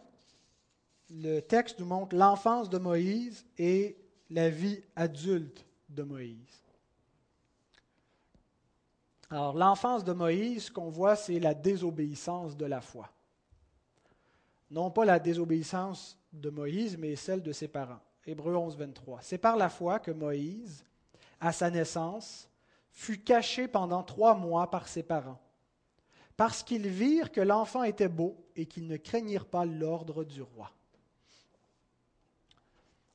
[1.10, 3.96] Le texte nous montre l'enfance de Moïse et
[4.28, 6.67] la vie adulte de Moïse.
[9.30, 13.10] Alors, l'enfance de Moïse, ce qu'on voit, c'est la désobéissance de la foi.
[14.70, 18.00] Non pas la désobéissance de Moïse, mais celle de ses parents.
[18.26, 19.20] Hébreu 11, 23.
[19.22, 20.84] C'est par la foi que Moïse,
[21.40, 22.48] à sa naissance,
[22.90, 25.40] fut caché pendant trois mois par ses parents
[26.38, 30.70] parce qu'ils virent que l'enfant était beau et qu'ils ne craignirent pas l'ordre du roi.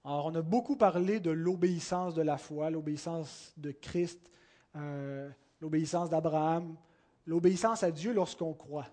[0.03, 4.29] Alors, on a beaucoup parlé de l'obéissance de la foi, l'obéissance de Christ,
[4.75, 5.29] euh,
[5.63, 6.75] l'obéissance d'Abraham,
[7.25, 8.87] l'obéissance à Dieu lorsqu'on croit.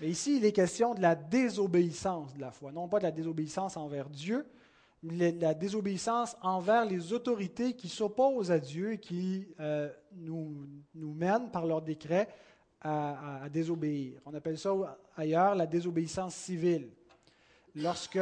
[0.00, 3.10] Mais ici, il est question de la désobéissance de la foi, non pas de la
[3.10, 4.46] désobéissance envers Dieu,
[5.02, 10.68] mais de la désobéissance envers les autorités qui s'opposent à Dieu et qui euh, nous,
[10.94, 12.28] nous mènent par leur décret
[12.80, 14.20] à, désobéir.
[14.26, 14.70] On appelle ça
[15.16, 16.88] ailleurs la désobéissance civile.
[17.74, 18.20] Lorsque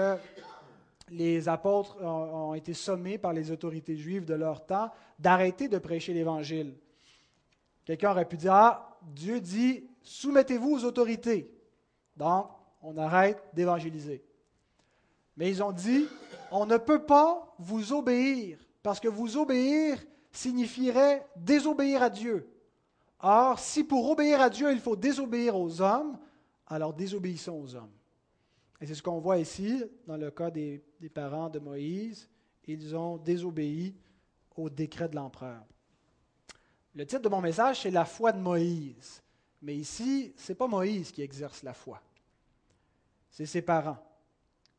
[1.10, 6.14] les apôtres ont, été sommés par les autorités juives de leur temps d'arrêter de prêcher
[6.14, 6.74] l'Évangile.
[7.84, 11.50] Quelqu'un aurait pu dire, ah, Dieu dit, soumettez-vous aux autorités.
[12.16, 12.48] Donc,
[12.82, 14.24] on arrête d'évangéliser.
[15.36, 16.06] Mais ils ont dit,
[16.50, 19.98] on ne peut pas vous obéir, parce que vous obéir
[20.32, 22.48] signifierait désobéir à Dieu.
[23.20, 26.18] Or, si pour obéir à Dieu, il faut désobéir aux hommes,
[26.66, 27.92] alors désobéissons aux hommes.
[28.80, 32.28] Et c'est ce qu'on voit ici dans le cas des, parents de Moïse.
[32.66, 33.94] Ils ont désobéi
[34.56, 35.62] au décret de l'empereur.
[36.94, 39.22] Le titre de mon message, c'est La foi de Moïse.
[39.62, 42.00] Mais ici, ce n'est pas Moïse qui exerce la foi.
[43.30, 43.98] C'est ses parents.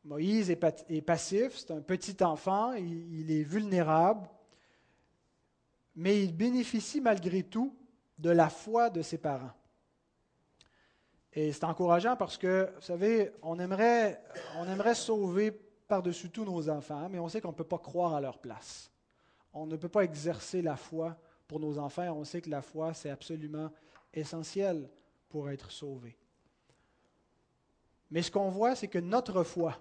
[0.04, 4.28] Moïse est, passif, c'est un petit enfant, il est vulnérable,
[5.96, 7.74] mais il bénéficie malgré tout
[8.16, 9.52] de la foi de ses parents.
[11.32, 14.22] Et c'est encourageant parce que, vous savez, on aimerait,
[14.56, 18.14] on aimerait sauver par-dessus tout nos enfants, mais on sait qu'on ne peut pas croire
[18.14, 18.90] à leur place.
[19.52, 21.16] On ne peut pas exercer la foi
[21.48, 22.10] pour nos enfants.
[22.12, 23.70] On sait que la foi, c'est absolument
[24.12, 24.88] essentiel
[25.28, 26.16] pour être sauvé.
[28.10, 29.78] Mais ce qu'on voit, c'est que notre foi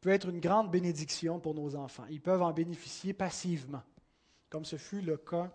[0.00, 2.04] peut être une grande bénédiction pour nos enfants.
[2.10, 3.82] Ils peuvent en bénéficier passivement,
[4.50, 5.50] comme ce fut le cas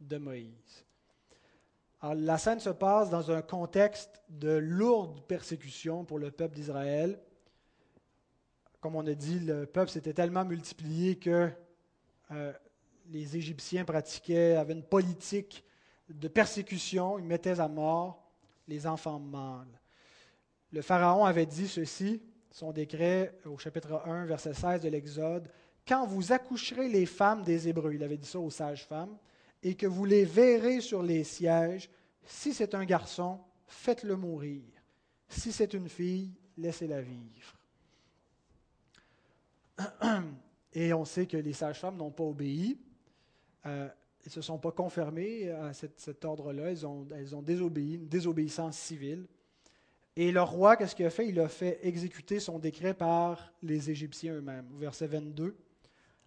[0.00, 0.84] de Moïse.
[2.02, 7.18] la scène se passe dans un contexte de lourde persécution pour le peuple d'Israël.
[8.80, 11.50] Comme on a dit, le peuple s'était tellement multiplié que
[12.30, 12.52] euh,
[13.10, 15.64] les Égyptiens pratiquaient, avaient une politique
[16.08, 18.22] de persécution, ils mettaient à mort
[18.68, 19.80] les enfants mâles.
[20.72, 25.48] Le Pharaon avait dit ceci, son décret au chapitre 1, verset 16 de l'Exode,
[25.86, 29.16] Quand vous accoucherez les femmes des Hébreux, il avait dit ça aux sages-femmes,
[29.62, 31.90] et que vous les verrez sur les sièges.
[32.24, 34.62] Si c'est un garçon, faites-le mourir.
[35.28, 37.58] Si c'est une fille, laissez-la vivre.
[40.72, 42.78] Et on sait que les sages-femmes n'ont pas obéi.
[43.66, 43.88] Euh,
[44.24, 46.70] ils ne se sont pas confirmés à cet, ordre-là.
[46.70, 49.26] Elles ont désobéi, une désobéissance civile.
[50.16, 51.28] Et le roi, qu'est-ce qu'il a fait?
[51.28, 54.66] Il a fait exécuter son décret par les Égyptiens eux-mêmes.
[54.78, 55.56] Verset 22.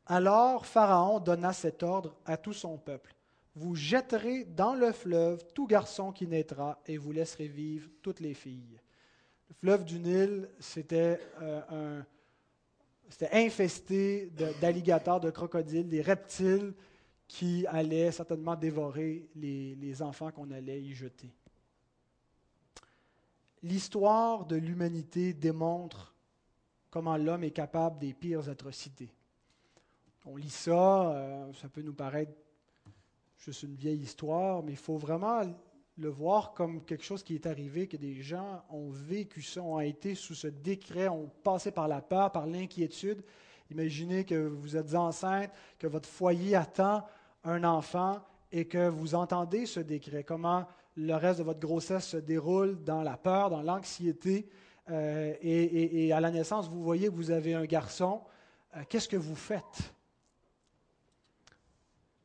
[0.06, 3.18] Alors Pharaon donna cet ordre à tout son peuple
[3.58, 8.36] vous jetterez dans le fleuve tout garçon qui naîtra et vous laisserez vivre toutes les
[8.36, 8.80] filles.
[9.50, 12.02] Le fleuve du Nil, c'était euh,
[13.32, 16.74] infesté d'alligators, de, crocodiles, des reptiles
[17.28, 21.32] qui allaient certainement dévorer les, les enfants qu'on allait y jeter.
[23.64, 26.16] L'histoire de l'humanité démontre
[26.90, 29.12] comment l'homme est capable des pires atrocités.
[30.26, 32.34] On lit ça, euh, ça peut nous paraître
[33.38, 35.42] juste une vieille histoire, mais il faut vraiment
[35.98, 39.80] le voir comme quelque chose qui est arrivé, que des gens ont vécu ça, ont
[39.80, 43.24] été sous ce décret, ont passé par la peur, par l'inquiétude.
[43.72, 47.04] Imaginez que vous êtes enceinte, que votre foyer attend
[47.44, 48.20] un enfant
[48.52, 53.04] et que vous entendez ce décret, comment le reste de votre grossesse se déroule dans
[53.04, 54.50] la peur, dans l'anxiété,
[54.90, 58.22] euh, et, à la naissance, vous voyez que vous avez un garçon.
[58.76, 59.94] Euh, qu'est-ce que vous faites?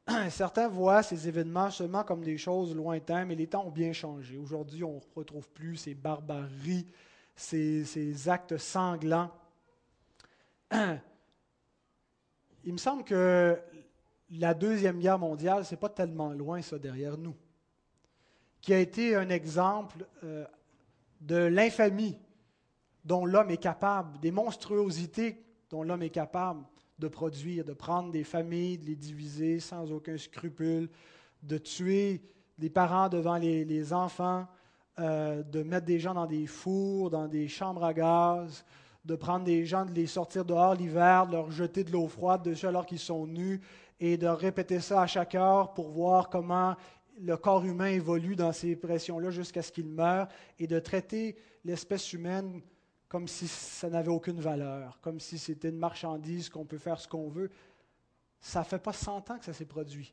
[0.31, 4.37] Certains voient ces événements seulement comme des choses lointaines, mais les temps ont bien changé.
[4.38, 6.87] Aujourd'hui, on ne retrouve plus ces barbaries,
[7.35, 9.31] ces, actes sanglants.
[12.64, 13.59] il me semble que
[14.33, 17.35] la Deuxième Guerre mondiale, ce n'est pas tellement loin, ça, derrière nous,
[18.61, 20.45] qui a été un exemple euh,
[21.21, 22.16] de l'infamie
[23.05, 26.64] dont l'homme est capable, des monstruosités dont l'homme est capable
[26.99, 30.88] de produire, de prendre des familles, de les diviser sans aucun scrupule,
[31.42, 32.23] de tuer
[32.59, 34.47] des parents devant les, enfants,
[34.99, 38.64] euh, de mettre des gens dans des fours, dans des chambres à gaz,
[39.05, 42.42] de prendre des gens, de les sortir dehors l'hiver, de leur jeter de l'eau froide
[42.42, 43.61] dessus alors qu'ils sont nus,
[44.05, 46.75] et de répéter ça à chaque heure pour voir comment
[47.21, 50.27] le corps humain évolue dans ces pressions-là jusqu'à ce qu'il meure,
[50.59, 52.61] et de traiter l'espèce humaine
[53.07, 57.07] comme si ça n'avait aucune valeur, comme si c'était une marchandise qu'on peut faire ce
[57.07, 57.49] qu'on veut.
[58.41, 60.12] Ça ne fait pas 100 ans que ça s'est produit.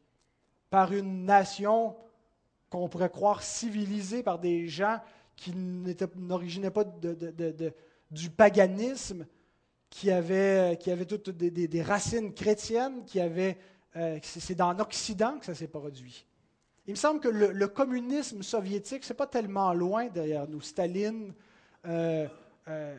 [0.69, 1.95] Par une nation
[2.69, 4.99] qu'on pourrait croire civilisée, par des gens
[5.36, 6.84] qui n'originaient pas
[8.12, 9.25] du paganisme,
[9.89, 13.58] qui avaient, qui avaient toutes des, racines chrétiennes, qui avaient...
[13.95, 16.25] Euh, c'est dans l'Occident que ça s'est produit.
[16.86, 20.62] Il me semble que le, communisme soviétique, ce n'est pas tellement loin derrière nous.
[20.62, 21.34] Staline,
[21.86, 22.28] euh,
[22.67, 22.95] euh,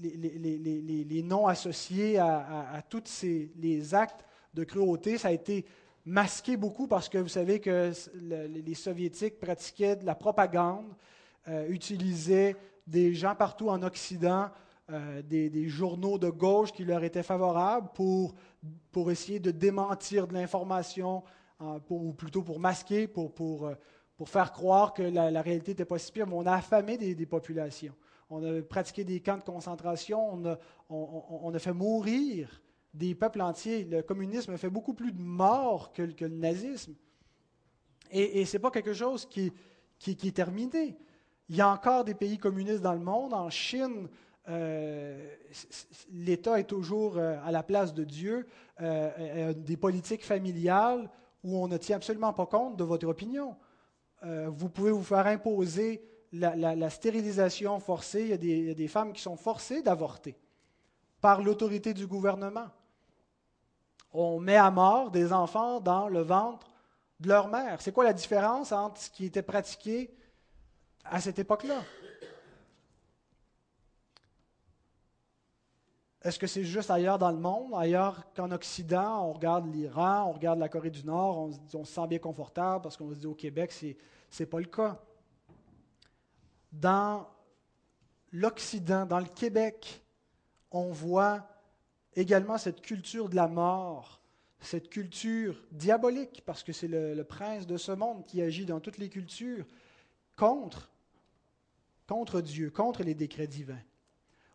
[0.00, 5.64] les, noms associés à, tous ces, les actes de cruauté, ça a été
[6.04, 10.94] masqué beaucoup parce que vous savez que les soviétiques pratiquaient de la propagande,
[11.68, 12.54] utilisaient
[12.86, 14.50] des gens partout en Occident,
[15.24, 18.34] des, journaux de gauche qui leur étaient favorables pour,
[18.92, 21.22] pour essayer de démentir de l'information,
[21.88, 23.70] ou plutôt pour masquer, pour, pour,
[24.16, 27.26] pour faire croire que la, réalité n'était pas si pire, mais on a affamé des
[27.26, 27.94] populations
[28.30, 32.60] on a pratiqué des camps de concentration, on a, fait mourir
[32.92, 33.84] des peuples entiers.
[33.84, 36.94] Le communisme a fait beaucoup plus de morts que, le nazisme.
[38.10, 39.52] Et, ce n'est pas quelque chose qui,
[40.06, 40.96] est terminé.
[41.48, 43.32] Il y a encore des pays communistes dans le monde.
[43.32, 44.08] En Chine,
[44.48, 45.28] euh,
[46.12, 48.46] l'État est toujours euh, à la place de Dieu,
[48.80, 51.10] euh, des politiques familiales
[51.42, 53.56] où on ne tient absolument pas compte de votre opinion.
[54.22, 59.36] vous pouvez vous faire imposer la, stérilisation forcée, il y, a des, femmes qui sont
[59.36, 60.36] forcées d'avorter
[61.20, 62.66] par l'autorité du gouvernement.
[64.12, 66.66] On met à mort des enfants dans le ventre
[67.20, 67.80] de leur mère.
[67.80, 70.12] C'est quoi la différence entre ce qui était pratiqué
[71.04, 71.80] à cette époque-là?
[76.26, 80.32] Est-ce que c'est juste ailleurs dans le monde, ailleurs qu'en Occident, on regarde l'Iran, on
[80.32, 83.34] regarde la Corée du Nord, on, se sent bien confortable parce qu'on se dit au
[83.34, 83.86] Québec, ce
[84.40, 85.00] n'est pas le cas
[86.72, 87.28] dans
[88.32, 90.02] l'Occident, dans le Québec,
[90.72, 91.46] on voit
[92.16, 94.20] également cette culture de la mort,
[94.58, 98.98] cette culture diabolique, parce que c'est le, prince de ce monde qui agit dans toutes
[98.98, 99.64] les cultures,
[100.34, 100.90] contre
[102.42, 103.78] Dieu, contre les décrets divins.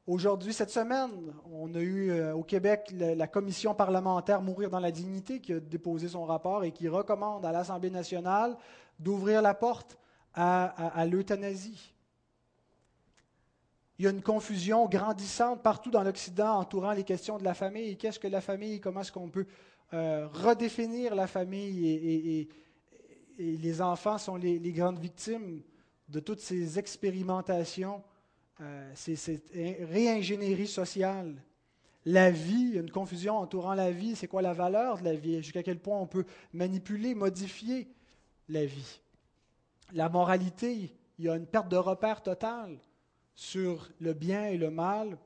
[0.08, 4.92] Aujourd'hui, cette semaine, on a eu euh, au Québec la, commission parlementaire Mourir dans la
[4.92, 8.58] dignité qui a déposé son rapport et qui recommande à l'Assemblée nationale
[9.00, 9.98] d'ouvrir la porte
[10.34, 11.94] à l'euthanasie.
[14.02, 17.98] Il y a une confusion grandissante partout dans l'Occident entourant les questions de la famille.
[17.98, 18.80] Qu'est-ce que la famille?
[18.82, 19.46] Comment est-ce qu'on peut
[19.94, 21.88] euh, redéfinir la famille?
[21.88, 22.50] Et,
[23.38, 25.62] les enfants sont les, grandes victimes
[26.10, 28.02] de toutes ces expérimentations,
[28.62, 31.41] euh, cette réingénierie sociale.
[32.06, 34.15] La vie, une confusion entourant la vie.
[34.15, 35.41] C'est quoi la valeur de la vie?
[35.43, 37.88] Jusqu'à quel point on peut manipuler, modifier
[38.50, 39.02] la vie?
[39.93, 42.80] La moralité, il y a une perte de repère totale
[43.36, 45.17] sur le bien et le mal,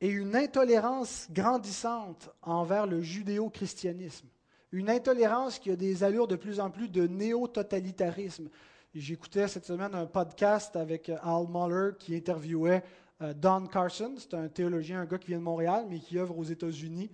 [0.00, 4.28] et une intolérance grandissante envers le judéo-christianisme.
[4.72, 8.48] Une intolérance qui a des allures de plus en plus de néo-totalitarisme.
[8.92, 12.82] J'écoutais cette semaine un podcast avec Al Muller qui interviewait
[13.22, 16.36] euh, Don Carson, c'est un théologien, un gars qui vient de Montréal, mais qui œuvre
[16.36, 17.08] aux États-Unis,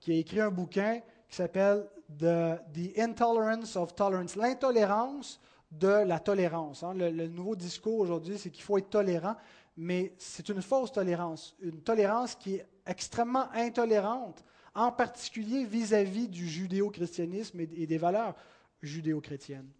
[0.00, 1.88] qui a écrit un bouquin qui s'appelle
[2.18, 5.40] The, The Intolerance of Tolerance, l'intolérance
[5.70, 6.82] de la tolérance.
[6.82, 6.94] Hein.
[6.94, 9.36] Le, nouveau discours aujourd'hui, c'est qu'il faut être tolérant,
[9.76, 16.48] mais c'est une fausse tolérance, une tolérance qui est extrêmement intolérante, en particulier vis-à-vis du
[16.48, 18.34] judéo-christianisme et, des valeurs
[18.82, 19.70] judéo-chrétiennes.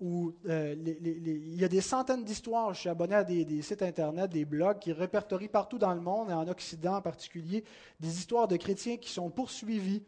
[0.00, 3.82] Où, euh, il y a des centaines d'histoires, je suis abonné à des, des, sites
[3.82, 7.64] Internet, des blogs qui répertorient partout dans le monde, et en Occident en particulier,
[7.98, 10.02] des histoires de chrétiens qui sont poursuivis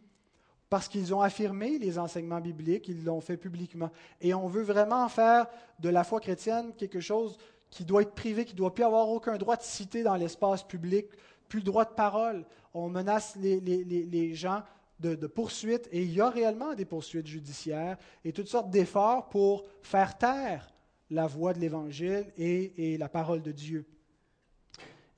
[0.71, 3.91] parce qu'ils ont affirmé les enseignements bibliques, ils l'ont fait publiquement.
[4.21, 5.47] Et on veut vraiment faire
[5.81, 7.37] de la foi chrétienne quelque chose
[7.71, 10.63] qui doit être privé, qui ne doit plus avoir aucun droit de citer dans l'espace
[10.63, 11.07] public,
[11.49, 12.47] plus le droit de parole.
[12.73, 14.63] On menace les, gens
[15.01, 19.65] de, poursuites, et il y a réellement des poursuites judiciaires et toutes sortes d'efforts pour
[19.83, 20.71] faire taire
[21.11, 23.87] la voix de l'Évangile et, et la parole de Dieu.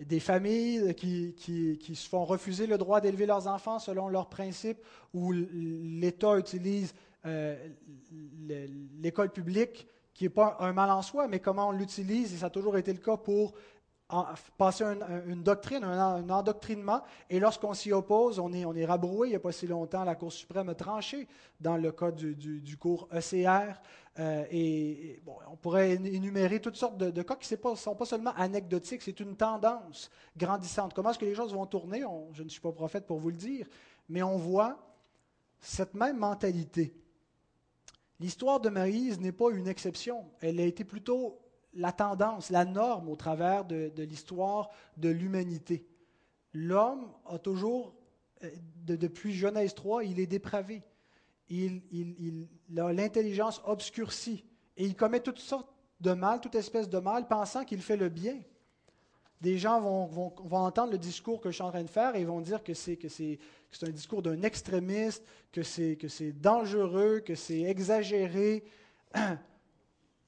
[0.01, 4.79] des familles qui, qui, se font refuser le droit d'élever leurs enfants selon leurs principes,
[5.13, 6.95] où l'État utilise
[7.27, 7.57] euh,
[9.01, 12.47] l'école publique, qui n'est pas un mal en soi, mais comment on l'utilise, et ça
[12.47, 13.55] a toujours été le cas pour
[14.59, 14.85] passer
[15.27, 19.29] une doctrine, un, endoctrinement, et lorsqu'on s'y oppose, on est, rabroué.
[19.29, 21.27] Il n'y a pas si longtemps, la Cour suprême a tranché
[21.61, 23.81] dans le cas du, cours ECR.
[24.19, 29.03] Euh, et, on pourrait énumérer toutes sortes de, cas qui ne sont pas seulement anecdotiques,
[29.03, 30.93] c'est une tendance grandissante.
[30.95, 32.05] Comment est-ce que les choses vont tourner?
[32.33, 33.67] Je ne suis pas prophète pour vous le dire,
[34.09, 34.77] mais on voit
[35.61, 36.95] cette même mentalité.
[38.21, 40.25] L'histoire de Moïse n'est pas une exception.
[40.41, 41.41] Elle a été plutôt
[41.75, 45.87] la tendance, la norme au travers de, l'histoire de l'humanité.
[46.53, 47.95] L'homme a toujours,
[48.45, 48.51] euh,
[48.85, 50.83] depuis Genèse 3, il est dépravé.
[51.49, 52.49] Il,
[52.79, 54.45] a l'intelligence obscurcie
[54.77, 55.69] et il commet toutes sortes
[56.01, 58.39] de mal, toute espèce de mal, pensant qu'il fait le bien.
[59.41, 62.41] Des gens vont, entendre le discours que je suis en train de faire et vont
[62.41, 63.39] dire que c'est, que c'est,
[63.83, 68.65] un discours d'un extrémiste, que c'est, que c'est dangereux, que c'est exagéré.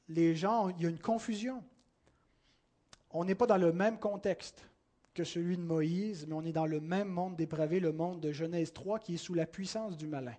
[0.09, 1.62] les gens, il y a une confusion.
[3.11, 4.66] On n'est pas dans le même contexte
[5.14, 8.32] que celui de Moïse, mais on est dans le même monde dépravé, le monde de
[8.32, 10.34] Genèse 3, qui est sous la puissance du malin.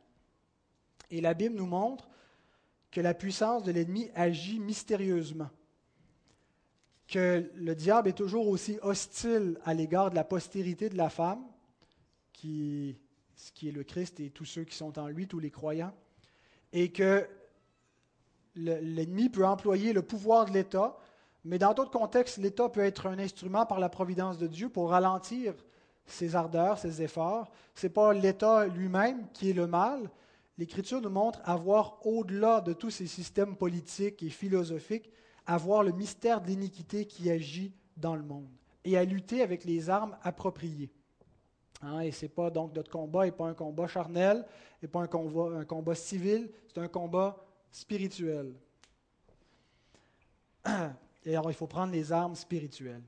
[1.09, 2.09] Et la Bible nous montre
[2.91, 5.49] que la puissance de l'ennemi agit mystérieusement,
[7.07, 11.45] que le diable est toujours aussi hostile à l'égard de la postérité de la femme,
[12.33, 12.97] qui,
[13.35, 15.93] ce qui est le Christ et tous ceux qui sont en lui, tous les croyants,
[16.73, 17.27] et que
[18.55, 20.97] l'ennemi peut employer le pouvoir de l'État,
[21.43, 24.89] mais dans d'autres contextes, l'État peut être un instrument par la providence de Dieu pour
[24.89, 25.53] ralentir
[26.07, 27.51] ses ardeurs, ses efforts.
[27.75, 30.09] Ce n'est pas l'État lui-même qui est le mal.
[30.57, 35.11] L'Écriture nous montre avoir, au-delà de tous ces systèmes politiques et philosophiques,
[35.45, 38.49] avoir le mystère de l'iniquité qui agit dans le monde
[38.83, 40.91] et à lutter avec les armes appropriées.
[41.81, 44.45] Hein, et ce n'est pas donc notre combat n'est pas un combat charnel,
[44.81, 47.44] n'est pas un combat civil, c'est un combat
[47.75, 48.53] spirituel.
[51.25, 53.03] Et alors, il faut prendre les armes spirituelles.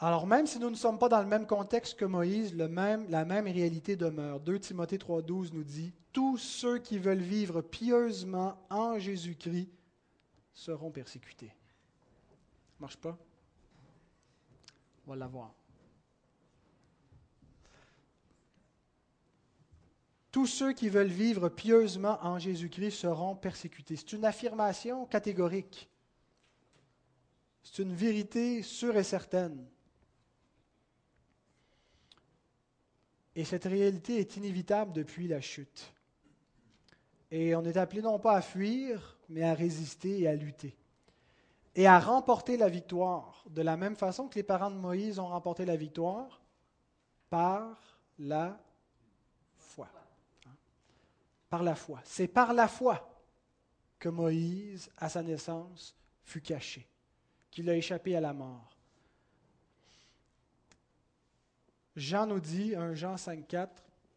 [0.00, 3.24] Alors, même si nous ne sommes pas dans le même contexte que Moïse, même, la
[3.24, 4.40] même réalité demeure.
[4.40, 9.68] 2 Timothée 3,12 nous dit Tous ceux qui veulent vivre pieusement en Jésus-Christ
[10.52, 11.48] seront persécutés.
[11.48, 13.16] Ça marche pas?
[15.06, 15.52] On va l'avoir.
[20.34, 23.94] Tous ceux qui veulent vivre pieusement en Jésus-Christ seront persécutés.
[23.94, 25.88] C'est une affirmation catégorique.
[27.62, 29.64] C'est une vérité sûre et certaine.
[33.36, 35.94] Et cette réalité est inévitable depuis la chute.
[37.30, 40.76] Et on est appelé non pas à fuir, mais à résister et à lutter.
[41.76, 45.28] Et à remporter la victoire, de la même façon que les parents de Moïse ont
[45.28, 46.42] remporté la victoire,
[47.30, 48.63] par la
[51.62, 52.00] la foi.
[52.04, 53.10] C'est par la foi
[53.98, 56.86] que Moïse, à sa naissance, fut caché,
[57.50, 58.76] qu'il a échappé à la mort.
[61.96, 63.68] Jean nous dit, 1 Jean 5,4,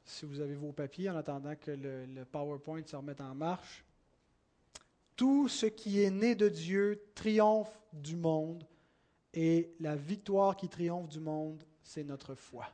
[0.04, 3.86] si vous avez vos papiers, en attendant que le PowerPoint se remette en marche,
[5.16, 8.64] tout ce qui est né de Dieu triomphe du monde,
[9.34, 12.66] et la victoire qui triomphe du monde, c'est notre foi.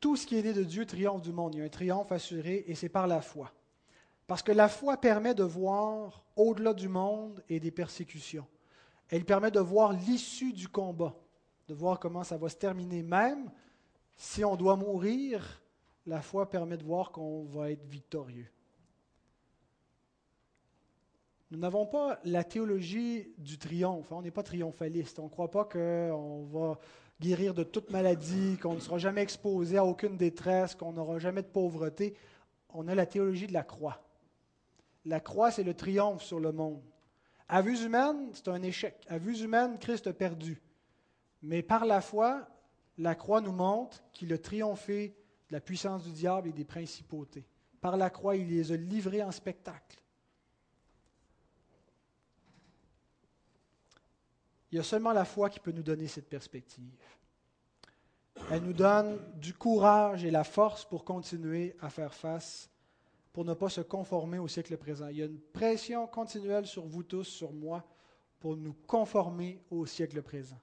[0.00, 1.54] Tout ce qui est né de Dieu triomphe du monde.
[1.54, 3.52] Il y a un triomphe assuré et c'est par la foi.
[4.26, 8.46] Parce que la foi permet de voir au-delà du monde et des persécutions.
[9.08, 11.14] Elle permet de voir l'issue du combat,
[11.68, 13.02] de voir comment ça va se terminer.
[13.02, 13.50] Même
[14.16, 15.60] si on doit mourir,
[16.06, 18.48] la foi permet de voir qu'on va être victorieux.
[21.50, 24.12] Nous n'avons pas la théologie du triomphe.
[24.12, 25.18] On n'est pas triomphaliste.
[25.18, 26.78] On ne croit pas qu'on va
[27.20, 31.42] guérir de toute maladie, qu'on ne sera jamais exposé à aucune détresse, qu'on n'aura jamais
[31.42, 32.14] de pauvreté.
[32.70, 34.02] On a la théologie de la croix.
[35.04, 36.82] La croix, c'est le triomphe sur le monde.
[37.48, 38.94] À vue humaine, c'est un échec.
[39.08, 40.62] À vue humaine, Christ a perdu.
[41.42, 42.46] Mais par la foi,
[42.96, 45.14] la croix nous montre qu'il a triomphé
[45.48, 47.46] de la puissance du diable et des principautés.
[47.80, 49.98] Par la croix, il les a livrés en spectacle.
[54.70, 56.94] Il y a seulement la foi qui peut nous donner cette perspective.
[58.50, 62.70] Elle nous donne du courage et la force pour continuer à faire face,
[63.32, 65.08] pour ne pas se conformer au siècle présent.
[65.08, 67.84] Il y a une pression continuelle sur vous tous, sur moi,
[68.38, 70.58] pour nous conformer au siècle présent.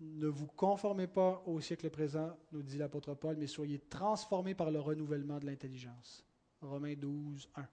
[0.00, 4.70] Ne vous conformez pas au siècle présent, nous dit l'apôtre Paul, mais soyez transformés par
[4.70, 6.24] le renouvellement de l'intelligence.
[6.60, 7.66] Romains 12, 1.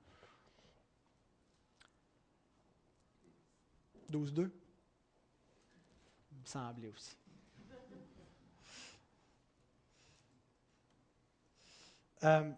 [4.11, 4.49] 12-2?
[4.49, 4.49] Il
[6.55, 7.17] me aussi.
[12.23, 12.51] Euh,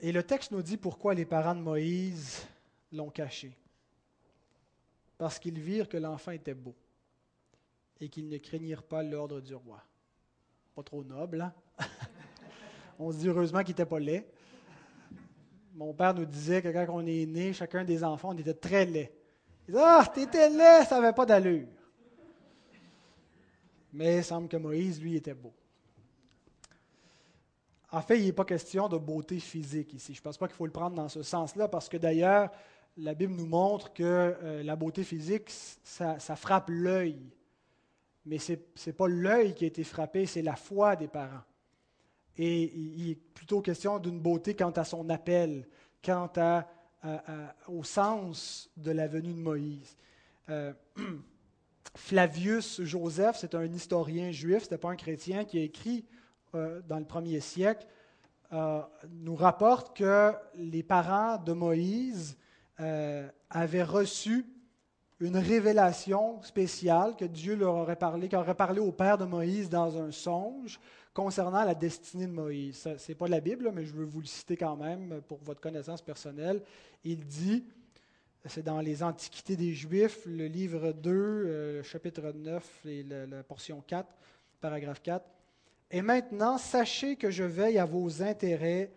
[0.00, 2.46] et le texte nous dit pourquoi les parents de Moïse
[2.92, 3.56] l'ont caché.
[5.18, 6.74] Parce qu'ils virent que l'enfant était beau
[8.00, 9.82] et qu'ils ne craignirent pas l'ordre du roi.
[10.74, 11.52] Pas trop noble, hein?
[12.98, 14.26] on se dit heureusement qu'il n'était pas laid.
[15.74, 18.84] Mon père nous disait que quand on est né, chacun des enfants, on était très
[18.84, 19.12] laid.
[19.68, 21.66] Il disait Ah, t'étais laid, ça n'avait pas d'allure.
[23.92, 25.52] Mais il semble que Moïse, lui, était beau.
[27.90, 30.14] En fait, il n'est pas question de beauté physique ici.
[30.14, 32.50] Je ne pense pas qu'il faut le prendre dans ce sens-là, parce que d'ailleurs,
[32.96, 37.18] la Bible nous montre que euh, la beauté physique, ça, frappe l'œil.
[38.24, 41.42] Mais ce n'est pas l'œil qui a été frappé, c'est la foi des parents.
[42.38, 45.68] Et il est plutôt question d'une beauté quant à son appel,
[46.02, 46.66] quant à,
[47.68, 49.96] au sens de la venue de Moïse.
[50.48, 50.72] Euh,
[51.94, 56.04] Flavius Joseph, c'est un historien juif, ce n'était pas un chrétien, qui a écrit
[56.54, 57.86] euh, dans le premier siècle,
[59.10, 62.36] nous rapporte que les parents de Moïse
[62.80, 64.46] euh, avaient reçu
[65.20, 69.68] une révélation spéciale que Dieu leur aurait parlé, qui aurait parlé au père de Moïse
[69.68, 70.80] dans un songe
[71.14, 72.88] concernant la destinée de Moïse.
[72.98, 75.60] Ce n'est pas la Bible, mais je veux vous le citer quand même pour votre
[75.60, 76.62] connaissance personnelle.
[77.04, 77.64] Il dit,
[78.46, 83.82] c'est dans les Antiquités des Juifs, le livre 2, euh, chapitre 9 et la portion
[83.86, 84.06] 4,
[84.60, 85.24] paragraphe 4.
[85.92, 88.90] Et maintenant, sachez que je veille à vos intérêts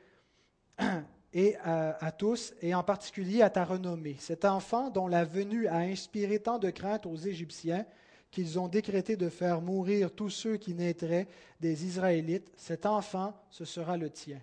[1.33, 4.15] et à, tous, et en particulier à ta renommée.
[4.19, 7.85] Cet enfant dont la venue a inspiré tant de crainte aux Égyptiens
[8.31, 11.27] qu'ils ont décrété de faire mourir tous ceux qui naîtraient
[11.59, 14.41] des Israélites, cet enfant, ce sera le tien.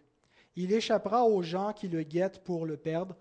[0.55, 3.17] Il échappera aux gens qui le guettent pour le perdre.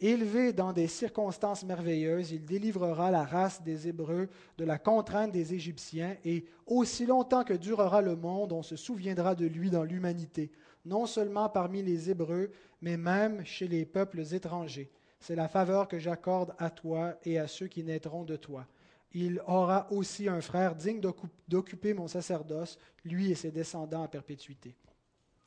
[0.00, 5.52] Élevé dans des circonstances merveilleuses, il délivrera la race des Hébreux de la contrainte des
[5.52, 10.50] Égyptiens, et aussi longtemps que durera le monde, on se souviendra de lui dans l'humanité
[10.84, 14.90] non seulement parmi les Hébreux, mais même chez les peuples étrangers.
[15.20, 18.66] C'est la faveur que j'accorde à toi et à ceux qui naîtront de toi.
[19.12, 21.00] Il aura aussi un frère digne
[21.48, 24.74] d'occuper mon sacerdoce, lui et ses descendants à perpétuité.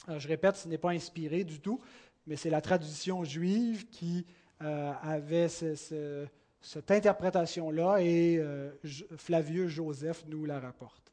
[0.07, 1.79] je répète, ce n'est pas inspiré du tout,
[2.27, 4.25] mais c'est la tradition juive qui
[4.63, 8.71] euh, avait cette interprétation-là et euh,
[9.17, 11.11] Flavieux Joseph nous la rapporte.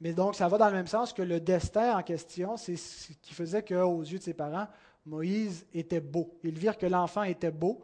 [0.00, 3.12] Mais donc, ça va dans le même sens que le destin en question, c'est ce
[3.22, 4.66] qui faisait qu'aux yeux de ses parents,
[5.06, 6.38] Moïse était beau.
[6.42, 7.82] Ils virent que l'enfant était beau.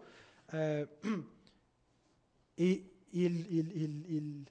[0.55, 0.85] Euh,
[2.59, 4.45] et ils,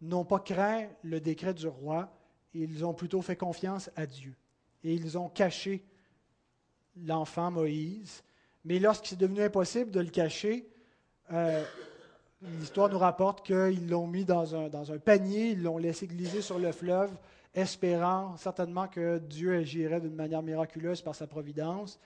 [0.00, 2.10] n'ont pas craint le décret du roi,
[2.54, 4.34] ils ont plutôt fait confiance à Dieu.
[4.82, 5.84] Et ils ont caché
[6.96, 8.22] l'enfant Moïse.
[8.64, 10.68] Mais lorsqu'il est devenu impossible de le cacher,
[11.32, 11.64] euh,
[12.42, 16.72] L'histoire nous rapporte qu'ils l'ont mis dans un, panier, ils l'ont laissé glisser sur le
[16.72, 17.10] fleuve,
[17.54, 22.00] espérant certainement que Dieu agirait d'une manière miraculeuse par sa providence.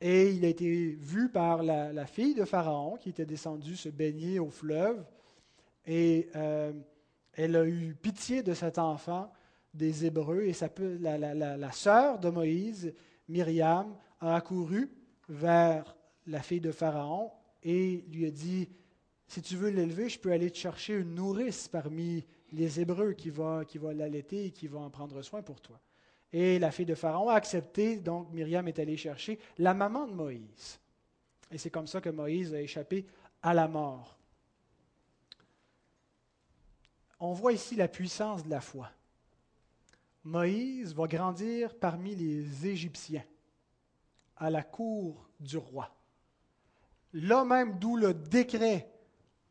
[0.00, 4.38] Et il a été vu par la, fille de Pharaon qui était descendue se baigner
[4.38, 5.04] au fleuve.
[5.84, 6.72] Et euh,
[7.34, 9.30] elle a eu pitié de cet enfant
[9.74, 10.44] des Hébreux.
[10.44, 10.54] Et
[11.00, 12.94] la, la sœur de Moïse,
[13.28, 14.90] Myriam, a accouru
[15.28, 15.96] vers
[16.26, 18.68] la fille de Pharaon et lui a dit
[19.28, 23.30] si tu veux l'élever, je peux aller te chercher une nourrice parmi les Hébreux qui
[23.30, 25.80] va, qui va l'allaiter et qui va en prendre soin pour toi.
[26.32, 30.12] Et la fille de Pharaon a accepté, donc Myriam est allée chercher la maman de
[30.12, 30.78] Moïse.
[31.50, 33.06] Et c'est comme ça que Moïse a échappé
[33.42, 34.16] à la mort.
[37.18, 38.90] On voit ici la puissance de la foi.
[40.24, 43.24] Moïse va grandir parmi les Égyptiens,
[44.36, 45.90] à la cour du roi.
[47.12, 48.92] Là même d'où le décret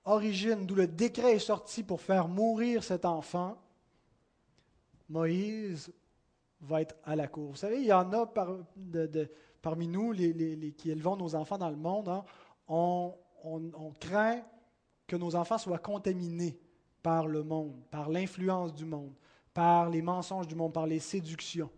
[0.06, 3.58] origine, d'où le décret est sorti pour faire mourir cet enfant,
[5.10, 5.92] Moïse
[6.62, 7.52] va être à la cour.
[7.52, 8.32] Vous savez, il y en a
[9.62, 12.10] parmi nous les, qui élevons nos enfants dans le monde.
[12.10, 12.24] Hein.
[12.68, 13.14] on,
[14.00, 14.42] craint
[15.08, 16.60] que nos enfants soient contaminés
[17.04, 19.14] par le monde, par l'influence du monde,
[19.54, 21.70] par les mensonges du monde, par les séductions.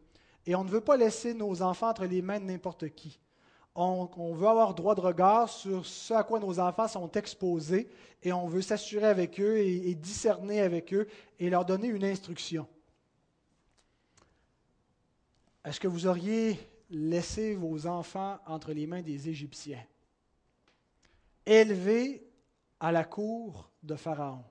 [0.48, 3.20] Et on ne veut pas laisser nos enfants entre les mains de n'importe qui
[3.78, 7.88] on, veut avoir droit de regard sur ce à quoi nos enfants sont exposés
[8.24, 11.08] et on veut s'assurer avec eux et, discerner avec eux
[11.40, 12.68] et leur donner une instruction.
[15.64, 19.86] Est-ce que vous auriez laissé vos enfants entre les mains des Égyptiens,
[21.46, 22.26] élevés
[22.80, 24.44] à la cour de Pharaon?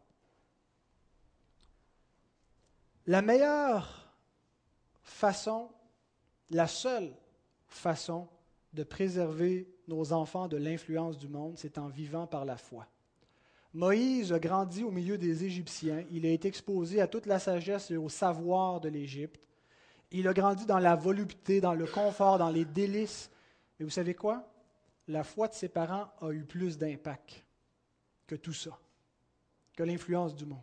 [3.09, 4.12] La meilleure
[5.03, 5.70] façon,
[6.51, 7.12] la seule
[7.66, 8.28] façon
[8.72, 12.86] de préserver nos enfants de l'influence du monde, c'est en vivant par la foi.
[13.72, 16.05] Moïse a grandi au milieu des Égyptiens.
[16.11, 19.40] Il a été exposé à toute la sagesse et au savoir de l'Égypte.
[20.11, 23.30] Il a grandi dans la volupté, dans le confort, dans les délices.
[23.78, 24.49] Mais vous savez quoi?
[25.09, 27.44] La foi de ses parents a eu plus d'impact
[28.26, 28.78] que tout ça,
[29.76, 30.59] que l'influence du monde.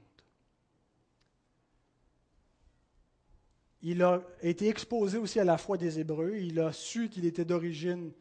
[3.83, 6.37] Il a été exposé aussi à la foi des Hébreux.
[6.37, 8.11] Il a su qu'il était d'origine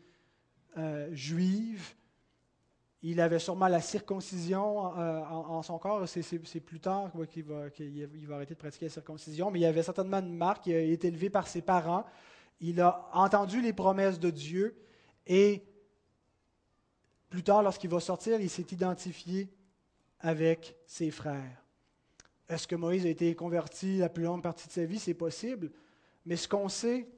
[0.76, 1.94] euh, juive.
[3.00, 6.08] Il avait sûrement la circoncision euh, en, son corps.
[6.08, 10.18] C'est plus tard qu'il va, va, arrêter de pratiquer la circoncision, mais il avait certainement
[10.18, 10.66] une marque.
[10.66, 12.04] Il a été élevé par ses parents.
[12.60, 14.76] Il a entendu les promesses de Dieu
[15.26, 15.62] et
[17.28, 19.48] plus tard, lorsqu'il va sortir, il s'est identifié
[20.20, 21.61] avec ses frères.
[22.48, 24.98] Est-ce que Moïse a été converti la plus longue partie de sa vie?
[24.98, 25.70] C'est possible.
[26.26, 27.08] Mais ce qu'on sait,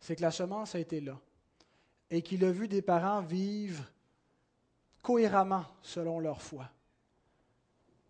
[0.00, 1.18] c'est que la semence a été là
[2.10, 3.84] et qu'il a vu des parents vivre
[5.02, 6.68] cohéremment selon leur foi.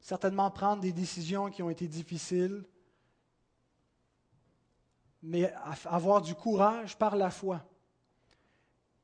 [0.01, 2.65] Certainement prendre des décisions qui ont été difficiles,
[5.23, 5.53] mais
[5.85, 7.63] avoir du courage par la foi.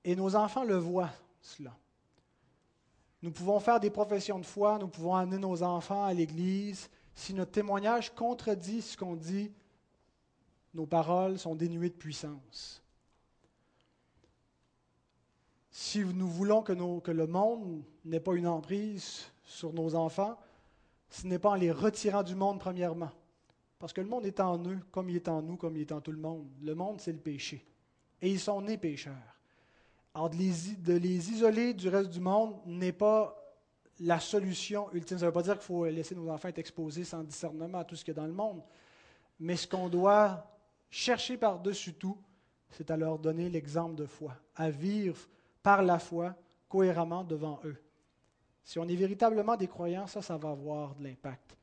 [0.03, 1.13] Et nos enfants le voient,
[1.43, 1.77] cela.
[3.23, 6.89] Nous pouvons faire des professions de foi, nous pouvons amener nos enfants à l'Église.
[7.15, 9.51] Si notre témoignage contredit ce qu'on dit,
[10.75, 12.83] nos paroles sont dénuées de puissance.
[15.71, 16.73] Si nous voulons que,
[17.11, 20.39] le monde n'ait pas une emprise sur nos enfants,
[21.11, 23.11] ce n'est pas en les retirant du monde premièrement.
[23.79, 25.93] Parce que le monde est en eux, comme il est en nous, comme il est
[25.93, 26.49] en tout le monde.
[26.63, 27.65] Le monde, c'est le péché.
[28.21, 29.36] Et ils sont nés pécheurs.
[30.17, 33.37] Alors, de les, isoler du reste du monde n'est pas
[34.01, 35.19] la solution ultime.
[35.19, 37.85] Ça ne veut pas dire qu'il faut laisser nos enfants être exposés sans discernement à
[37.85, 38.63] tout ce qu'il y a dans le monde.
[39.39, 40.51] Mais ce qu'on doit
[40.89, 42.17] chercher par-dessus tout,
[42.71, 45.19] c'est à leur donner l'exemple de foi, à vivre
[45.63, 46.35] par la foi
[46.67, 47.77] cohéremment devant eux.
[48.65, 51.59] Si on est véritablement des croyants, ça, ça va avoir de l'impact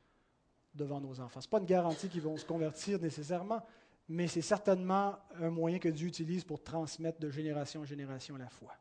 [0.72, 1.40] devant nos enfants.
[1.40, 3.64] Ce n'est pas une garantie qu'ils vont se convertir nécessairement,
[4.08, 8.48] mais c'est certainement un moyen que Dieu utilise pour transmettre de génération en génération la
[8.48, 8.72] foi.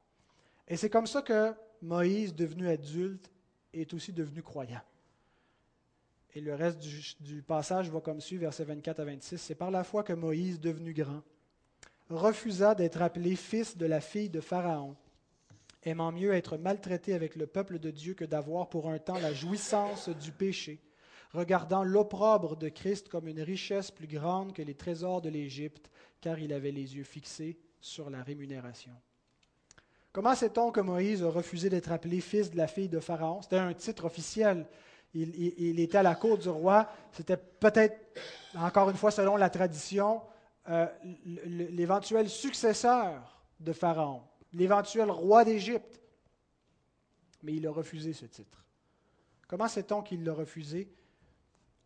[0.67, 3.29] Et c'est comme ça que Moïse, devenu adulte,
[3.73, 4.81] est aussi devenu croyant.
[6.35, 6.79] Et le reste
[7.21, 9.37] du, passage va comme suit, versets 24 à 26.
[9.37, 11.21] C'est par la foi que Moïse, devenu grand,
[12.09, 14.95] refusa d'être appelé fils de la fille de Pharaon
[15.85, 19.33] aimant mieux être maltraité avec le peuple de Dieu que d'avoir pour un temps la
[19.33, 20.79] jouissance du péché,
[21.33, 25.89] regardant l'opprobre de Christ comme une richesse plus grande que les trésors de l'Égypte,
[26.21, 28.93] car il avait les yeux fixés sur la rémunération.
[30.11, 33.41] Comment sait-on que Moïse a refusé d'être appelé fils de la fille de Pharaon?
[33.41, 34.67] C'était un titre officiel.
[35.15, 36.87] Il, était à la cour du roi.
[37.11, 37.97] C'était peut-être,
[38.55, 40.21] encore une fois, selon la tradition,
[40.69, 40.87] euh,
[41.25, 44.21] l'éventuel successeur de Pharaon
[44.53, 45.99] l'éventuel roi d'Égypte.
[47.41, 48.63] Mais il a refusé ce titre.
[49.47, 50.93] Comment sait-on qu'il l'a refusé?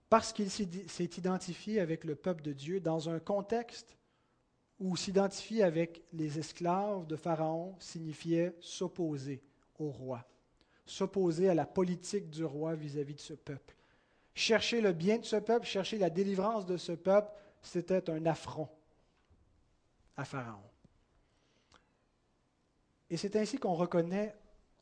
[0.09, 3.97] Parce qu'il s'est identifié avec le peuple de Dieu dans un contexte
[4.79, 9.41] où s'identifier avec les esclaves de Pharaon signifiait s'opposer
[9.79, 10.25] au roi,
[10.85, 13.75] s'opposer à la politique du roi vis-à-vis -vis de ce peuple.
[14.33, 17.31] Chercher le bien de ce peuple, chercher la délivrance de ce peuple,
[17.61, 18.69] c'était un affront
[20.15, 20.69] à Pharaon.
[23.09, 24.35] Et c'est ainsi qu'on reconnaît